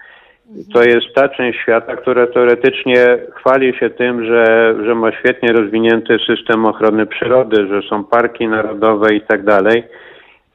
[0.75, 6.19] to jest ta część świata, która teoretycznie chwali się tym, że, że ma świetnie rozwinięty
[6.27, 9.83] system ochrony przyrody, że są parki narodowe i tak dalej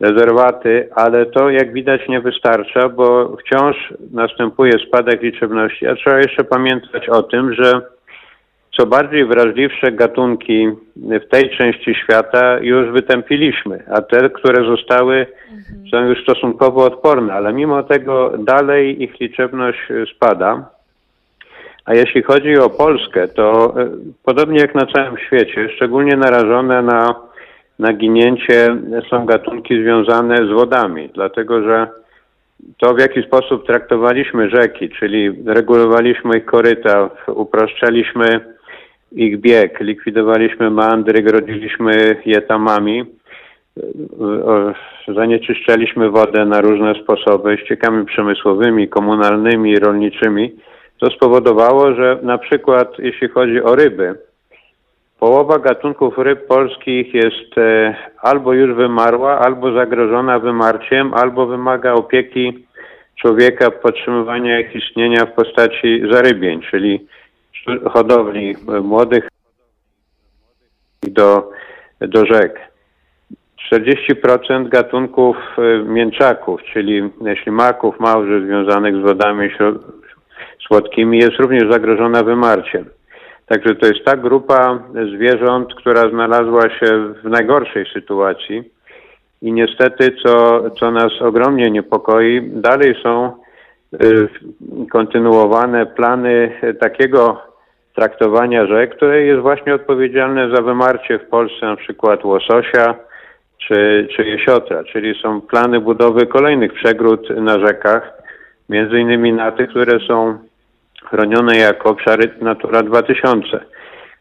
[0.03, 6.43] rezerwaty, ale to jak widać nie wystarcza, bo wciąż następuje spadek liczebności, a trzeba jeszcze
[6.43, 7.81] pamiętać o tym, że
[8.77, 15.27] co bardziej wrażliwsze gatunki w tej części świata już wytępiliśmy, a te, które zostały,
[15.91, 19.79] są już stosunkowo odporne, ale mimo tego dalej ich liczebność
[20.15, 20.69] spada.
[21.85, 23.89] A jeśli chodzi o Polskę, to e,
[24.23, 27.15] podobnie jak na całym świecie, szczególnie narażone na
[27.79, 28.75] na ginięcie
[29.09, 31.87] są gatunki związane z wodami, dlatego że
[32.77, 38.39] to w jaki sposób traktowaliśmy rzeki, czyli regulowaliśmy ich koryta, upraszczaliśmy
[39.11, 43.03] ich bieg, likwidowaliśmy mandry, grodziliśmy je tamami,
[45.15, 50.55] zanieczyszczaliśmy wodę na różne sposoby ściekami przemysłowymi, komunalnymi, rolniczymi.
[50.99, 54.15] To spowodowało, że na przykład jeśli chodzi o ryby,
[55.23, 62.65] Połowa gatunków ryb polskich jest e, albo już wymarła, albo zagrożona wymarciem, albo wymaga opieki
[63.15, 67.07] człowieka, podtrzymywania ich istnienia w postaci zarybień, czyli
[67.91, 69.27] hodowli młodych
[71.03, 71.51] do,
[72.01, 72.59] do rzek.
[73.71, 77.09] 40% gatunków e, mięczaków, czyli
[77.43, 79.49] ślimaków, małży związanych z wodami
[80.67, 82.85] słodkimi jest również zagrożona wymarciem.
[83.45, 84.79] Także to jest ta grupa
[85.15, 88.63] zwierząt, która znalazła się w najgorszej sytuacji.
[89.41, 93.31] I niestety, co, co nas ogromnie niepokoi, dalej są
[94.03, 94.27] y,
[94.91, 97.41] kontynuowane plany takiego
[97.95, 102.95] traktowania rzek, które jest właśnie odpowiedzialne za wymarcie w Polsce na przykład łososia
[103.67, 108.13] czy, czy jesiotra, czyli są plany budowy kolejnych przegród na rzekach,
[108.69, 110.37] między innymi na tych, które są
[111.09, 113.59] chronione jako obszary Natura 2000.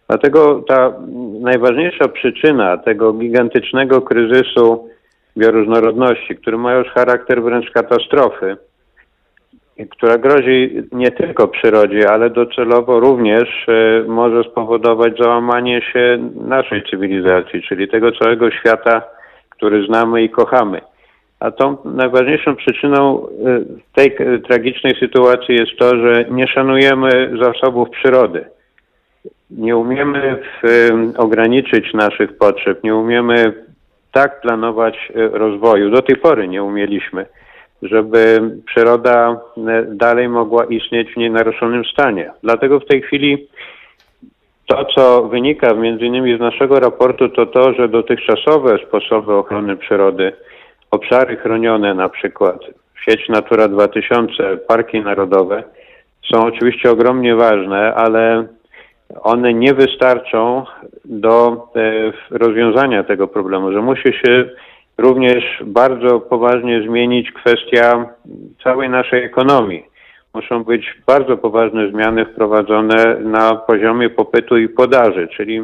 [0.09, 0.93] Dlatego ta
[1.41, 4.89] najważniejsza przyczyna tego gigantycznego kryzysu
[5.39, 8.57] bioróżnorodności, który ma już charakter wręcz katastrofy,
[9.91, 17.63] która grozi nie tylko przyrodzie, ale docelowo również e, może spowodować załamanie się naszej cywilizacji,
[17.63, 19.03] czyli tego całego świata,
[19.51, 20.81] który znamy i kochamy.
[21.43, 23.31] A tą najważniejszą przyczyną y,
[23.95, 24.17] tej
[24.49, 28.45] tragicznej sytuacji jest to, że nie szanujemy zasobów przyrody.
[29.51, 33.53] Nie umiemy w, y, ograniczyć naszych potrzeb, nie umiemy
[34.13, 35.91] tak planować y, rozwoju.
[35.91, 37.27] Do tej pory nie umieliśmy,
[37.83, 39.41] żeby przyroda
[39.87, 42.31] dalej mogła istnieć w nienaruszonym stanie.
[42.43, 43.49] Dlatego w tej chwili
[44.67, 50.33] to, co wynika między innymi z naszego raportu, to to, że dotychczasowe sposoby ochrony przyrody
[50.93, 52.59] obszary chronione, na przykład
[53.05, 55.63] sieć Natura 2000, parki narodowe,
[56.33, 58.47] są oczywiście ogromnie ważne, ale
[59.21, 60.65] one nie wystarczą
[61.05, 64.45] do e, rozwiązania tego problemu, że musi się
[64.99, 68.07] również bardzo poważnie zmienić kwestia
[68.65, 69.85] całej naszej ekonomii.
[70.35, 75.61] Muszą być bardzo poważne zmiany wprowadzone na poziomie popytu i podaży, czyli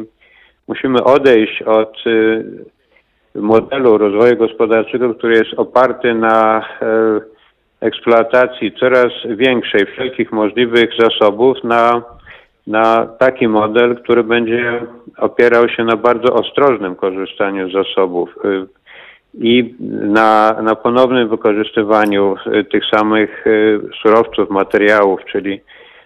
[0.67, 2.45] musimy odejść od y,
[3.35, 7.19] modelu rozwoju gospodarczego, który jest oparty na e,
[7.81, 12.01] eksploatacji coraz większej wszelkich możliwych zasobów na,
[12.67, 14.81] na taki model, który będzie
[15.17, 18.67] opierał się na bardzo ostrożnym korzystaniu z zasobów y,
[19.33, 23.45] i na, na ponownym wykorzystywaniu y, tych samych
[24.01, 25.61] surowców, materiałów, czyli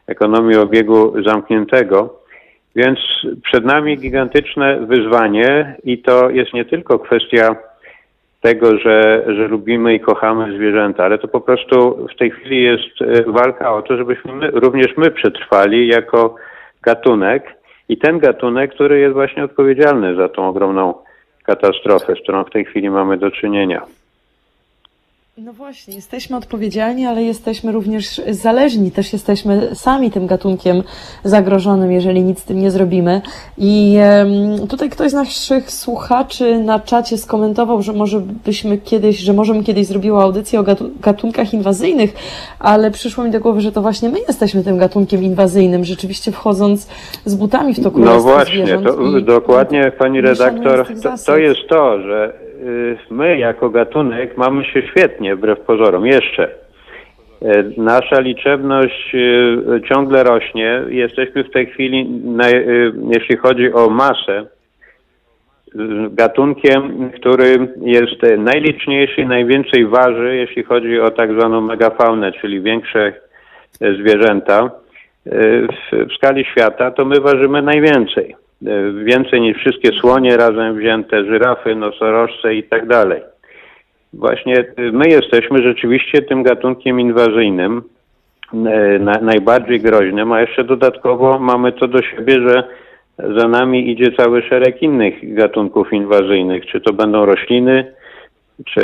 [0.07, 2.22] ekonomii obiegu zamkniętego.
[2.75, 2.99] Więc
[3.43, 7.55] przed nami gigantyczne wyzwanie i to jest nie tylko kwestia
[8.41, 13.01] tego, że, że lubimy i kochamy zwierzęta, ale to po prostu w tej chwili jest
[13.01, 16.35] e, walka o to, żebyśmy my, również my przetrwali jako
[16.81, 17.43] gatunek
[17.89, 20.93] i ten gatunek, który jest właśnie odpowiedzialny za tą ogromną
[21.43, 23.81] katastrofę, z którą w tej chwili mamy do czynienia.
[25.37, 28.91] No właśnie, jesteśmy odpowiedzialni, ale jesteśmy również zależni.
[28.91, 30.83] Też jesteśmy sami tym gatunkiem
[31.23, 33.21] zagrożonym, jeżeli nic z tym nie zrobimy.
[33.57, 33.97] I
[34.69, 39.87] tutaj ktoś z naszych słuchaczy na czacie skomentował, że może byśmy kiedyś, że możemy kiedyś
[39.87, 40.63] zrobiła audycję o
[41.01, 42.13] gatunkach inwazyjnych,
[42.59, 46.87] ale przyszło mi do głowy, że to właśnie my jesteśmy tym gatunkiem inwazyjnym, rzeczywiście wchodząc
[47.25, 51.99] z butami w to królestwo No właśnie, to, dokładnie pani redaktor, to, to jest to,
[51.99, 52.43] że
[53.09, 56.49] my jako gatunek mamy się świetnie, wbrew pozorom, jeszcze.
[57.43, 60.83] Y, nasza liczebność y, ciągle rośnie.
[60.87, 62.21] Jesteśmy w tej chwili,
[63.09, 64.45] jeśli chodzi o masę,
[66.09, 73.13] gatunkiem, który jest najliczniejszy najwięcej waży, jeśli chodzi o tak zwaną megafaunę, czyli większe
[73.99, 74.71] zwierzęta.
[75.91, 78.35] W skali świata to my ważymy najwięcej.
[78.67, 83.21] E, więcej niż wszystkie słonie razem wzięte, żyrafy, nosorożce i tak dalej.
[84.13, 87.81] Właśnie e, my jesteśmy rzeczywiście tym gatunkiem inwazyjnym,
[88.53, 92.63] e, na, najbardziej groźnym, a jeszcze dodatkowo mamy to do siebie, że
[93.37, 97.93] za nami idzie cały szereg innych gatunków inwazyjnych, czy to będą rośliny,
[98.65, 98.81] czy,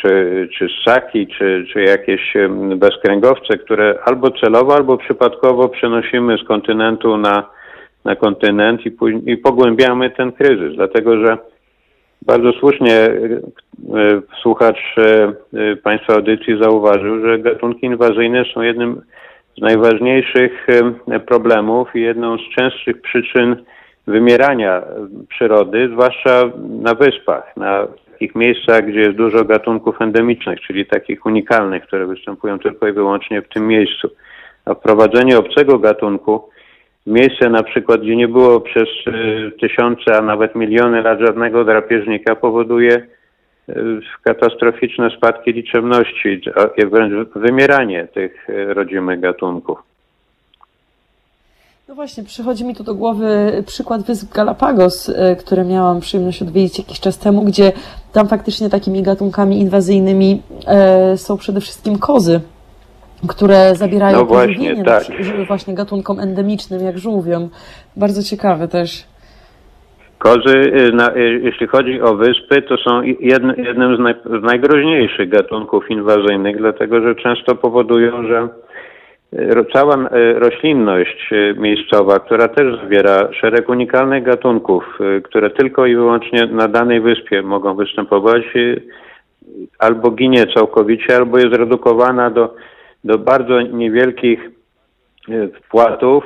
[0.00, 2.34] czy, czy ssaki, czy, czy jakieś
[2.76, 7.44] bezkręgowce, które albo celowo, albo przypadkowo przenosimy z kontynentu na,
[8.04, 8.92] na kontynent i,
[9.26, 11.38] i pogłębiamy ten kryzys, dlatego że
[12.26, 19.02] bardzo słusznie e, e, słuchacz e, Państwa audycji zauważył, że gatunki inwazyjne są jednym
[19.58, 20.66] z najważniejszych
[21.26, 23.56] problemów i jedną z częstszych przyczyn
[24.06, 24.82] wymierania
[25.28, 31.82] przyrody, zwłaszcza na wyspach, na takich miejscach, gdzie jest dużo gatunków endemicznych, czyli takich unikalnych,
[31.82, 34.08] które występują tylko i wyłącznie w tym miejscu.
[34.64, 36.48] A wprowadzenie obcego gatunku
[37.06, 42.36] Miejsce na przykład, gdzie nie było przez y, tysiące, a nawet miliony lat żadnego drapieżnika
[42.36, 43.06] powoduje
[43.68, 43.74] y,
[44.24, 46.40] katastroficzne spadki liczebności,
[46.90, 49.78] wręcz wymieranie tych y, rodzimych gatunków.
[51.88, 57.00] No właśnie, przychodzi mi tu do głowy przykład Wysp Galapagos, które miałam przyjemność odwiedzić jakiś
[57.00, 57.72] czas temu, gdzie
[58.12, 60.42] tam faktycznie takimi gatunkami inwazyjnymi
[61.16, 62.40] są przede wszystkim kozy
[63.28, 65.02] które zabierają no właśnie, tak.
[65.46, 67.48] właśnie gatunkom endemicznym, jak żółwiom.
[67.96, 69.04] Bardzo ciekawe też.
[70.22, 74.42] Kozy, y, na, y, jeśli chodzi o wyspy, to są jedne, jednym z, naj, z
[74.42, 78.48] najgroźniejszych gatunków inwazyjnych, dlatego że często powodują, że
[79.32, 79.96] y, cała
[80.34, 87.42] roślinność miejscowa, która też zawiera szereg unikalnych gatunków, które tylko i wyłącznie na danej wyspie
[87.42, 88.42] mogą występować,
[89.78, 92.54] albo ginie całkowicie, albo jest redukowana do
[93.04, 94.50] do bardzo niewielkich
[95.28, 96.24] e, wpłatów,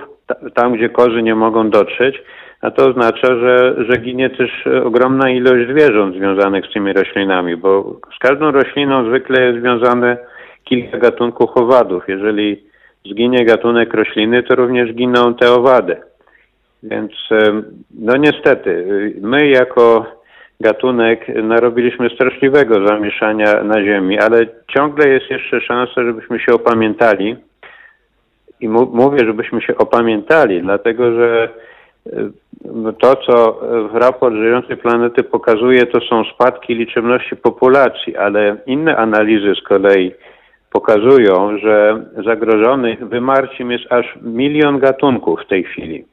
[0.54, 2.22] tam gdzie kozy nie mogą dotrzeć,
[2.60, 4.50] a to oznacza, że, że ginie też
[4.84, 10.16] ogromna ilość zwierząt związanych z tymi roślinami, bo z każdą rośliną zwykle jest związane
[10.64, 12.08] kilka gatunków owadów.
[12.08, 12.64] Jeżeli
[13.04, 15.96] zginie gatunek rośliny, to również giną te owady.
[16.82, 17.62] Więc e,
[17.94, 18.84] no niestety,
[19.20, 20.06] my jako
[20.60, 24.46] gatunek narobiliśmy straszliwego zamieszania na Ziemi, ale
[24.76, 27.36] ciągle jest jeszcze szansa, żebyśmy się opamiętali.
[28.60, 31.48] I mówię, żebyśmy się opamiętali, dlatego że
[32.06, 32.30] e,
[32.74, 33.60] no to, co
[33.92, 40.12] raport Żyjącej Planety pokazuje, to są spadki liczebności populacji, ale inne analizy z kolei
[40.72, 46.04] pokazują, że zagrożonych wymarciem jest aż milion gatunków w tej chwili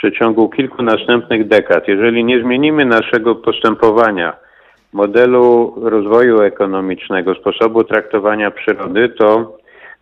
[0.00, 1.88] przeciągu kilku następnych dekad.
[1.88, 4.36] Jeżeli nie zmienimy naszego postępowania,
[4.92, 9.56] modelu rozwoju ekonomicznego, sposobu traktowania przyrody, to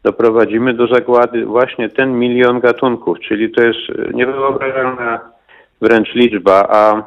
[0.04, 3.78] doprowadzimy do zagłady właśnie ten milion gatunków, czyli to jest
[4.14, 5.20] niewyobrażalna
[5.80, 7.02] wręcz liczba, a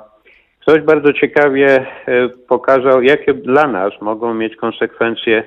[0.59, 5.43] ktoś bardzo ciekawie e, pokazał, jakie dla nas mogą mieć konsekwencje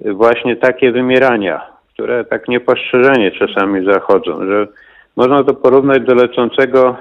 [0.00, 4.66] właśnie takie wymierania, które tak niepostrzeżenie czasami zachodzą, że
[5.16, 6.96] można to porównać do lecącego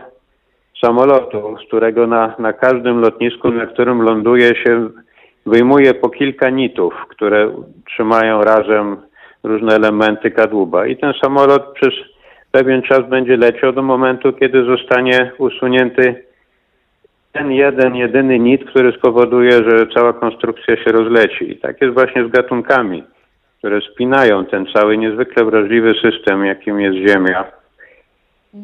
[0.83, 4.89] samolotu, z którego na, na każdym lotnisku, na którym ląduje się,
[5.45, 7.51] wyjmuje po kilka nitów, które
[7.87, 8.97] trzymają razem
[9.43, 10.87] różne elementy kadłuba.
[10.87, 11.93] I ten samolot przez
[12.51, 16.25] pewien czas będzie leciał do momentu, kiedy zostanie usunięty
[17.31, 21.51] ten jeden, jedyny nit, który spowoduje, że cała konstrukcja się rozleci.
[21.51, 23.03] I tak jest właśnie z gatunkami,
[23.57, 27.60] które spinają ten cały niezwykle wrażliwy system, jakim jest Ziemia.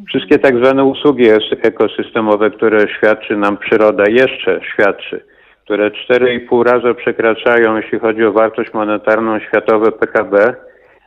[0.07, 1.29] Wszystkie tak zwane usługi
[1.61, 5.23] ekosystemowe, które świadczy nam przyroda, jeszcze świadczy,
[5.63, 10.55] które 4,5 razy przekraczają, jeśli chodzi o wartość monetarną światowe PKB,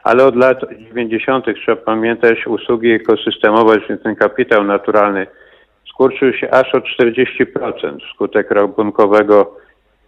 [0.05, 1.45] ale od lat 90.
[1.65, 5.27] trzeba pamiętać, usługi ekosystemowe, czyli ten kapitał naturalny,
[5.89, 9.57] skurczył się aż o 40% wskutek rabunkowego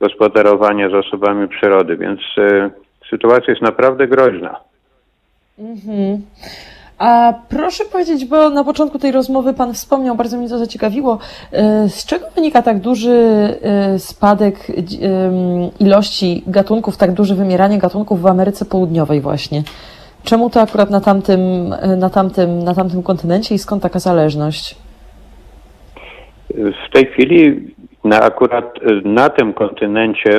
[0.01, 2.71] gospodarowania zasobami przyrody, więc y,
[3.11, 4.61] sytuacja jest naprawdę groźna.
[5.59, 6.23] Mhm.
[7.03, 11.19] A proszę powiedzieć, bo na początku tej rozmowy Pan wspomniał, bardzo mnie to zaciekawiło,
[11.53, 14.57] e, z czego wynika tak duży e, spadek
[15.81, 19.63] ilości gatunków, tak duże wymieranie gatunków w Ameryce Południowej właśnie?
[20.25, 21.69] Czemu to akurat na tamtym,
[21.99, 24.77] na tamtym, na tamtym kontynencie i skąd taka zależność?
[26.55, 27.75] W tej chwili
[28.05, 28.75] na akurat
[29.05, 30.31] na tym kontynencie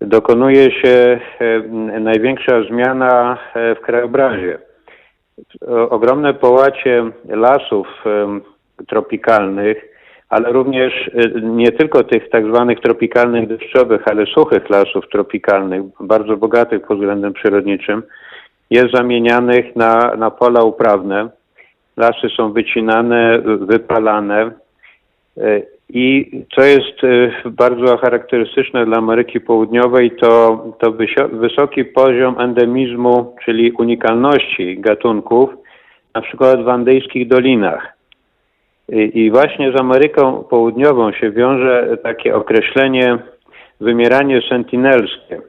[0.00, 4.67] dokonuje się e, największa zmiana w krajobrazie
[5.90, 8.04] ogromne połacie lasów
[8.86, 9.98] tropikalnych,
[10.28, 16.36] ale również e, nie tylko tych tak zwanych tropikalnych deszczowych, ale suchych lasów tropikalnych, bardzo
[16.36, 18.02] bogatych pod względem przyrodniczym,
[18.70, 21.28] jest zamienianych na, na pola uprawne.
[21.96, 24.50] Lasy są wycinane, wypalane
[25.36, 30.92] e, i co jest y, bardzo charakterystyczne dla Ameryki Południowej, to, to
[31.32, 35.50] wysoki poziom endemizmu, czyli unikalności gatunków,
[36.14, 37.92] na przykład w andyjskich dolinach.
[38.88, 43.18] I, I właśnie z Ameryką Południową się wiąże takie określenie
[43.80, 45.40] wymieranie sentinelskie.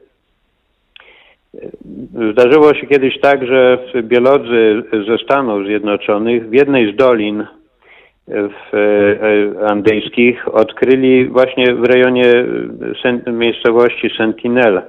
[2.32, 7.46] Zdarzyło się kiedyś tak, że biolodzy ze Stanów Zjednoczonych w jednej z dolin
[8.30, 12.32] w e, andyjskich odkryli właśnie w rejonie
[13.26, 14.82] miejscowości Sentinel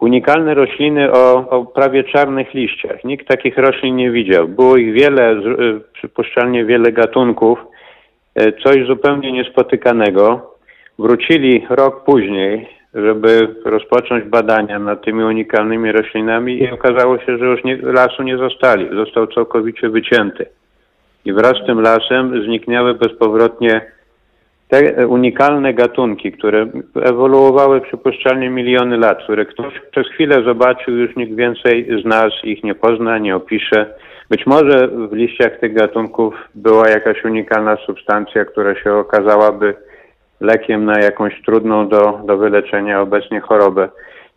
[0.00, 3.04] unikalne rośliny o, o, prawie czarnych liściach.
[3.04, 4.48] Nikt takich roślin nie widział.
[4.48, 5.36] Było ich wiele, e,
[5.92, 7.58] przypuszczalnie wiele gatunków,
[8.34, 10.54] e, coś zupełnie niespotykanego.
[10.98, 17.64] Wrócili rok później, żeby rozpocząć badania nad tymi unikalnymi roślinami i okazało się, że już
[17.64, 18.88] nie, lasu nie zostali.
[18.96, 20.46] Został całkowicie wycięty
[21.24, 23.80] i wraz z tym lasem zniknęły bezpowrotnie
[24.68, 26.66] te unikalne gatunki, które
[27.02, 32.64] ewoluowały przypuszczalnie miliony lat, które ktoś przez chwilę zobaczył, już nikt więcej z nas ich
[32.64, 33.94] nie pozna, nie opisze.
[34.30, 39.74] Być może w liściach tych gatunków była jakaś unikalna substancja, która się okazałaby
[40.40, 43.88] lekiem na jakąś trudną do, do wyleczenia obecnie chorobę.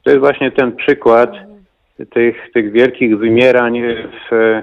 [0.03, 1.31] To jest właśnie ten przykład
[2.09, 3.81] tych, tych wielkich wymierań
[4.31, 4.61] w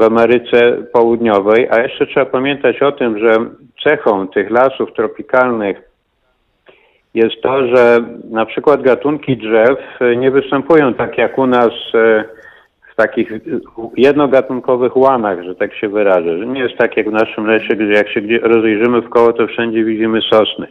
[0.00, 3.36] w Ameryce Południowej, a jeszcze trzeba pamiętać o tym, że
[3.84, 5.90] cechą tych lasów tropikalnych
[7.14, 7.98] jest to, że
[8.30, 9.78] na przykład gatunki drzew
[10.16, 12.24] nie występują tak jak u nas e,
[12.92, 13.32] w takich
[13.96, 16.38] jednogatunkowych łanach, że tak się wyrażę.
[16.38, 19.46] Że nie jest tak jak w naszym lesie, gdzie jak się rozejrzymy w koło, to
[19.46, 20.66] wszędzie widzimy sosny.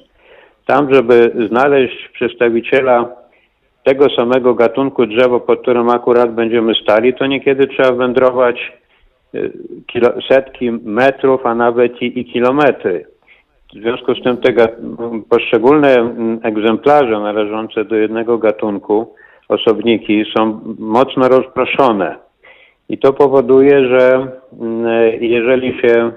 [0.65, 3.09] Tam, żeby znaleźć przedstawiciela
[3.83, 8.78] tego samego gatunku drzewa, pod którym akurat będziemy stali, to niekiedy trzeba wędrować
[9.87, 13.05] kilo, setki metrów, a nawet i, i kilometry.
[13.73, 14.67] W związku z tym te
[15.29, 19.13] poszczególne mm, egzemplarze należące do jednego gatunku,
[19.49, 22.15] osobniki, są mocno rozproszone.
[22.89, 24.27] I to powoduje, że
[24.61, 26.11] mm, jeżeli się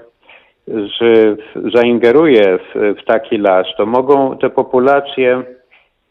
[0.67, 0.99] z,
[1.75, 5.43] zaingeruje w, w taki las, to mogą te populacje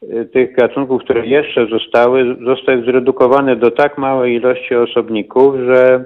[0.02, 6.04] y, tych gatunków, które jeszcze zostały, zostać zredukowane do tak małej ilości osobników, że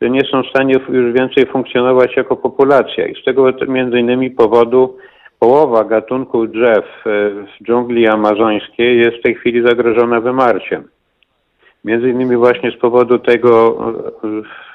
[0.00, 3.06] nie są w stanie już więcej funkcjonować jako populacja.
[3.06, 4.96] I z tego między innymi powodu
[5.38, 10.88] połowa gatunków drzew e, w dżungli amazońskiej jest w tej chwili zagrożona wymarciem.
[11.84, 13.78] Między innymi właśnie z powodu tego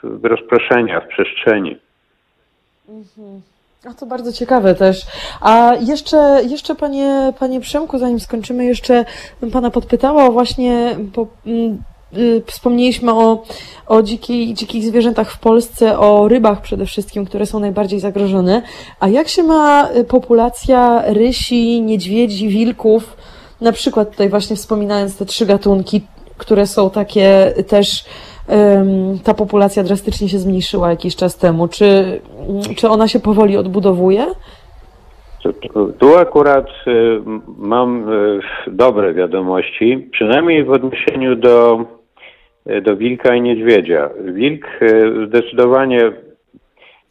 [0.04, 1.78] e, rozproszenia w przestrzeni.
[2.90, 3.41] Mhm.
[3.90, 5.02] A to bardzo ciekawe też.
[5.41, 9.06] A jeszcze, jeszcze panie, panie Przemku, zanim skończymy, jeszcze
[9.41, 10.98] bym pana podpytała właśnie,
[11.48, 11.78] y,
[12.45, 13.44] wspomnieliśmy o,
[13.88, 18.61] o dzikiej, dzikich zwierzętach w Polsce, o rybach przede wszystkim, które są najbardziej zagrożone.
[18.99, 23.18] A jak się ma y, populacja rysi, niedźwiedzi, wilków,
[23.61, 26.02] na przykład tutaj właśnie wspominając te trzy gatunki,
[26.38, 28.06] które są takie też
[29.23, 31.68] ta populacja drastycznie się zmniejszyła jakiś czas temu.
[31.68, 32.22] Czy,
[32.76, 34.26] czy ona się powoli odbudowuje?
[35.99, 37.22] Tu akurat y,
[37.57, 41.85] mam y, dobre wiadomości, przynajmniej w odniesieniu do, y,
[42.81, 44.10] do wilka i niedźwiedzia.
[44.23, 44.65] Wilk
[45.27, 46.11] zdecydowanie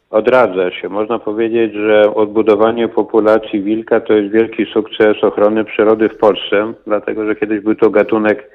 [0.09, 0.89] odradza się.
[0.89, 7.25] Można powiedzieć, że odbudowanie populacji wilka to jest wielki sukces ochrony przyrody w Polsce, dlatego
[7.25, 8.49] że kiedyś był to gatunek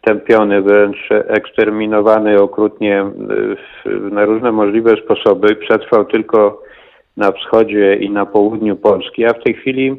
[0.00, 3.04] tępiony, wręcz eksterminowany okrutnie
[4.10, 5.56] na różne możliwe sposoby.
[5.56, 6.62] Przetrwał tylko
[7.16, 9.96] na wschodzie i na południu Polski, a w tej chwili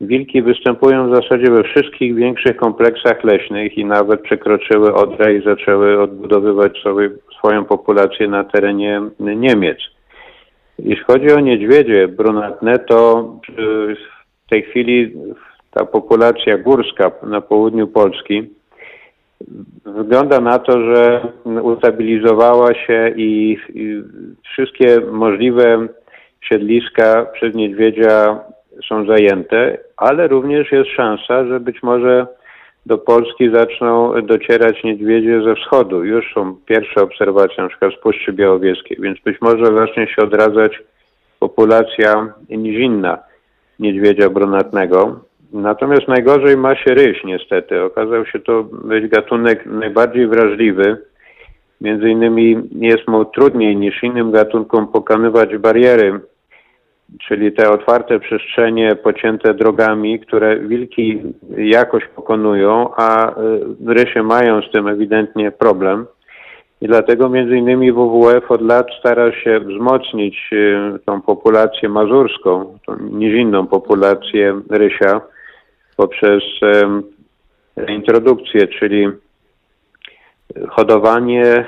[0.00, 6.02] wilki występują w zasadzie we wszystkich większych kompleksach leśnych i nawet przekroczyły Odrę i zaczęły
[6.02, 9.78] odbudowywać sobie swoją populację na terenie Niemiec.
[10.78, 13.30] Jeśli chodzi o niedźwiedzie brunatne, to
[14.46, 15.12] w tej chwili
[15.70, 18.50] ta populacja górska na południu Polski
[19.84, 21.28] wygląda na to, że
[21.62, 24.02] ustabilizowała się i, i
[24.52, 25.88] wszystkie możliwe
[26.40, 28.40] siedliska przez niedźwiedzia
[28.88, 32.26] są zajęte, ale również jest szansa, że być może
[32.86, 36.04] do Polski zaczną docierać niedźwiedzie ze wschodu.
[36.04, 40.82] Już są pierwsze obserwacje, na przykład z Puszczy Białowieskiej, więc być może zacznie się odradzać
[41.38, 43.18] populacja nizinna
[43.78, 45.20] niedźwiedzia brunatnego.
[45.52, 47.82] Natomiast najgorzej ma się ryś niestety.
[47.82, 50.96] Okazał się to być gatunek najbardziej wrażliwy.
[51.80, 56.20] Między innymi jest mu trudniej niż innym gatunkom pokonywać bariery
[57.28, 61.22] czyli te otwarte przestrzenie pocięte drogami, które wilki
[61.56, 63.34] jakoś pokonują, a y,
[63.86, 66.06] rysie mają z tym ewidentnie problem.
[66.80, 72.96] I dlatego między innymi WWF od lat stara się wzmocnić y, tą populację mazurską, tą
[72.98, 75.20] nizinną populację rysia
[75.96, 76.42] poprzez
[77.88, 79.08] introdukcję, czyli
[80.68, 81.64] hodowanie e,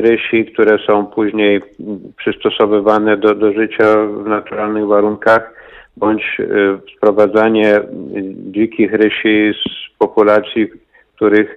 [0.00, 1.60] rysi, które są później
[2.16, 5.54] przystosowywane do, do życia w naturalnych warunkach,
[5.96, 6.38] bądź
[6.96, 7.80] sprowadzanie
[8.50, 10.66] dzikich rysi z populacji,
[11.16, 11.56] których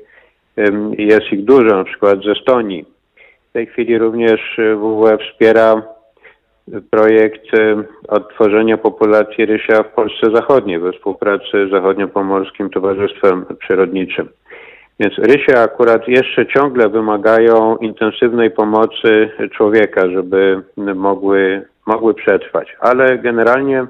[0.97, 2.85] jest ich dużo, na przykład ze Estonii.
[3.49, 5.81] W tej chwili również WWF wspiera
[6.89, 7.45] projekt
[8.07, 14.29] odtworzenia populacji rysia w Polsce Zachodniej we współpracy z Zachodniopomorskim Towarzystwem Przyrodniczym.
[14.99, 22.75] Więc rysie akurat jeszcze ciągle wymagają intensywnej pomocy człowieka, żeby mogły, mogły przetrwać.
[22.79, 23.85] Ale generalnie,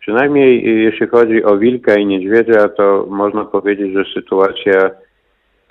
[0.00, 4.90] przynajmniej jeśli chodzi o wilka i niedźwiedzia, to można powiedzieć, że sytuacja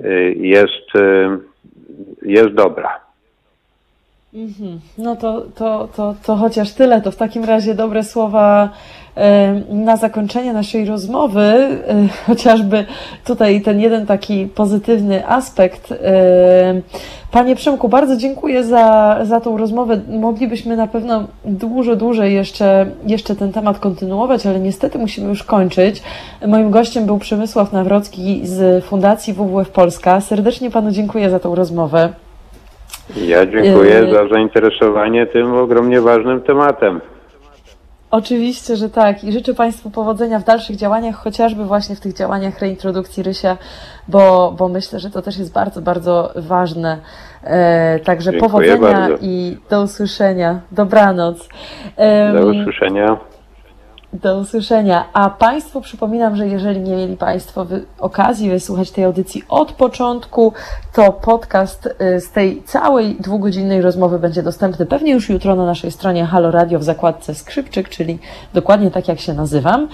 [0.05, 1.29] y, jest, y,
[2.21, 3.02] jest dobra.
[4.33, 4.79] Mhm.
[4.97, 7.01] No to, to, to, to chociaż tyle.
[7.01, 8.69] To w takim razie dobre słowa
[9.69, 11.67] na zakończenie naszej rozmowy,
[12.27, 12.85] chociażby
[13.25, 15.93] tutaj ten jeden taki pozytywny aspekt.
[17.31, 20.01] Panie Przemku, bardzo dziękuję za, za tą rozmowę.
[20.07, 26.01] Moglibyśmy na pewno dużo dłużej jeszcze, jeszcze ten temat kontynuować, ale niestety musimy już kończyć.
[26.47, 30.21] Moim gościem był Przemysław Nawrocki z Fundacji WWF Polska.
[30.21, 32.22] Serdecznie Panu dziękuję za tą rozmowę.
[33.15, 37.01] Ja dziękuję za zainteresowanie tym ogromnie ważnym tematem.
[38.11, 39.23] Oczywiście, że tak.
[39.23, 43.57] I życzę Państwu powodzenia w dalszych działaniach, chociażby właśnie w tych działaniach reintrodukcji rysia,
[44.07, 46.97] bo, bo myślę, że to też jest bardzo, bardzo ważne.
[47.43, 49.17] E, także Dziękuję powodzenia bardzo.
[49.21, 50.59] i do usłyszenia.
[50.71, 51.49] Dobranoc.
[52.33, 53.17] Do usłyszenia.
[54.13, 55.05] Do usłyszenia.
[55.13, 57.65] A Państwu przypominam, że jeżeli nie mieli Państwo
[57.99, 60.53] okazji wysłuchać tej audycji od początku,
[60.93, 65.91] to podcast y, z tej całej dwugodzinnej rozmowy będzie dostępny pewnie już jutro na naszej
[65.91, 68.19] stronie Halo Radio w zakładce Skrzypczyk, czyli
[68.53, 69.87] dokładnie tak jak się nazywam.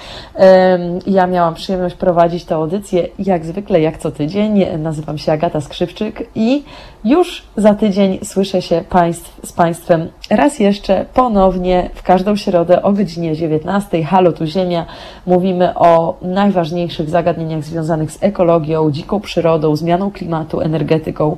[1.08, 4.66] Ja miałam przyjemność prowadzić tę audycję jak zwykle, jak co tydzień.
[4.78, 6.64] Nazywam się Agata Skrzypczyk i
[7.04, 12.94] już za tydzień słyszę się państw, z Państwem raz jeszcze ponownie w każdą środę o
[12.94, 14.04] godzinie 19.
[14.04, 14.86] Halo tu Ziemia.
[15.26, 21.38] Mówimy o najważniejszych zagadnieniach związanych z ekologią, dziką przyrodą, zmianą klimatu, energetyką,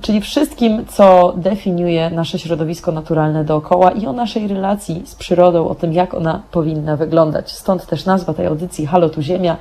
[0.00, 5.74] czyli wszystkim, co definiuje nasze środowisko naturalne dookoła i o naszej relacji z przyrodą, o
[5.74, 7.52] tym, jak ona powinna wyglądać.
[7.52, 9.56] Stąd też nazwa tej audycji Halo tu Ziemia,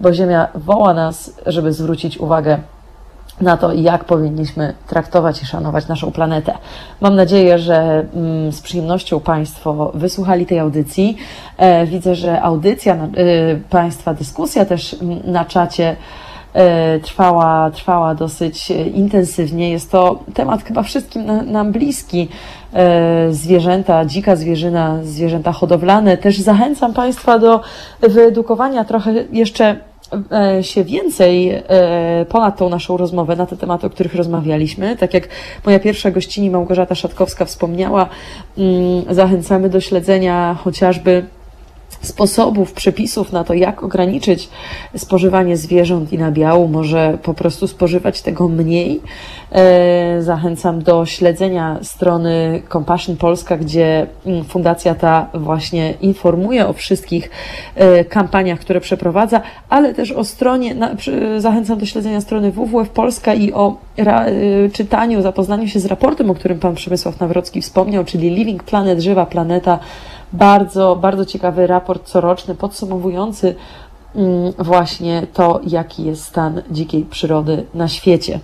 [0.00, 2.58] bo Ziemia woła nas, żeby zwrócić uwagę
[3.40, 6.54] na to, jak powinniśmy traktować i szanować naszą planetę.
[7.00, 11.16] Mam nadzieję, że mm, z przyjemnością Państwo wysłuchali tej audycji.
[11.56, 13.08] E, widzę, że audycja, e,
[13.70, 15.96] Państwa dyskusja też mm, na czacie
[16.54, 19.70] e, trwała, trwała dosyć intensywnie.
[19.70, 22.28] Jest to temat chyba wszystkim nam bliski.
[23.30, 26.16] Zwierzęta, dzika zwierzyna, zwierzęta hodowlane.
[26.16, 27.60] Też zachęcam Państwa do
[28.00, 29.76] wyedukowania trochę jeszcze
[30.62, 31.62] się więcej
[32.28, 34.96] ponad tą naszą rozmowę na te tematy, o których rozmawialiśmy.
[34.96, 35.28] Tak jak
[35.66, 38.08] moja pierwsza gościni Małgorzata Szatkowska wspomniała,
[38.58, 41.26] mm, zachęcamy do śledzenia chociażby
[42.02, 44.48] sposobów, przepisów na to, jak ograniczyć
[44.96, 49.00] spożywanie zwierząt i nabiału, może po prostu spożywać tego mniej.
[49.52, 57.30] E, zachęcam do śledzenia strony Compassion Polska, gdzie mm, fundacja ta właśnie informuje o wszystkich
[57.74, 60.76] e, kampaniach, które przeprowadza, ale też o stronie,
[61.38, 66.34] zachęcam do śledzenia strony WWF Polska i o e, czytaniu, zapoznaniu się z raportem, o
[66.34, 69.78] którym pan Przemysław Nawrocki wspomniał, czyli Living Planet, Żywa Planeta,
[70.32, 73.54] bardzo, bardzo ciekawy raport coroczny podsumowujący
[74.14, 78.40] mm, właśnie to, jaki jest stan dzikiej przyrody na świecie.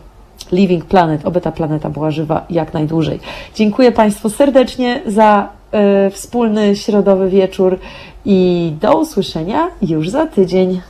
[0.53, 3.21] Living Planet, oby ta planeta była żywa jak najdłużej.
[3.55, 5.49] Dziękuję Państwu serdecznie za
[6.07, 7.79] y, wspólny środowy wieczór
[8.25, 10.81] i do usłyszenia już za tydzień.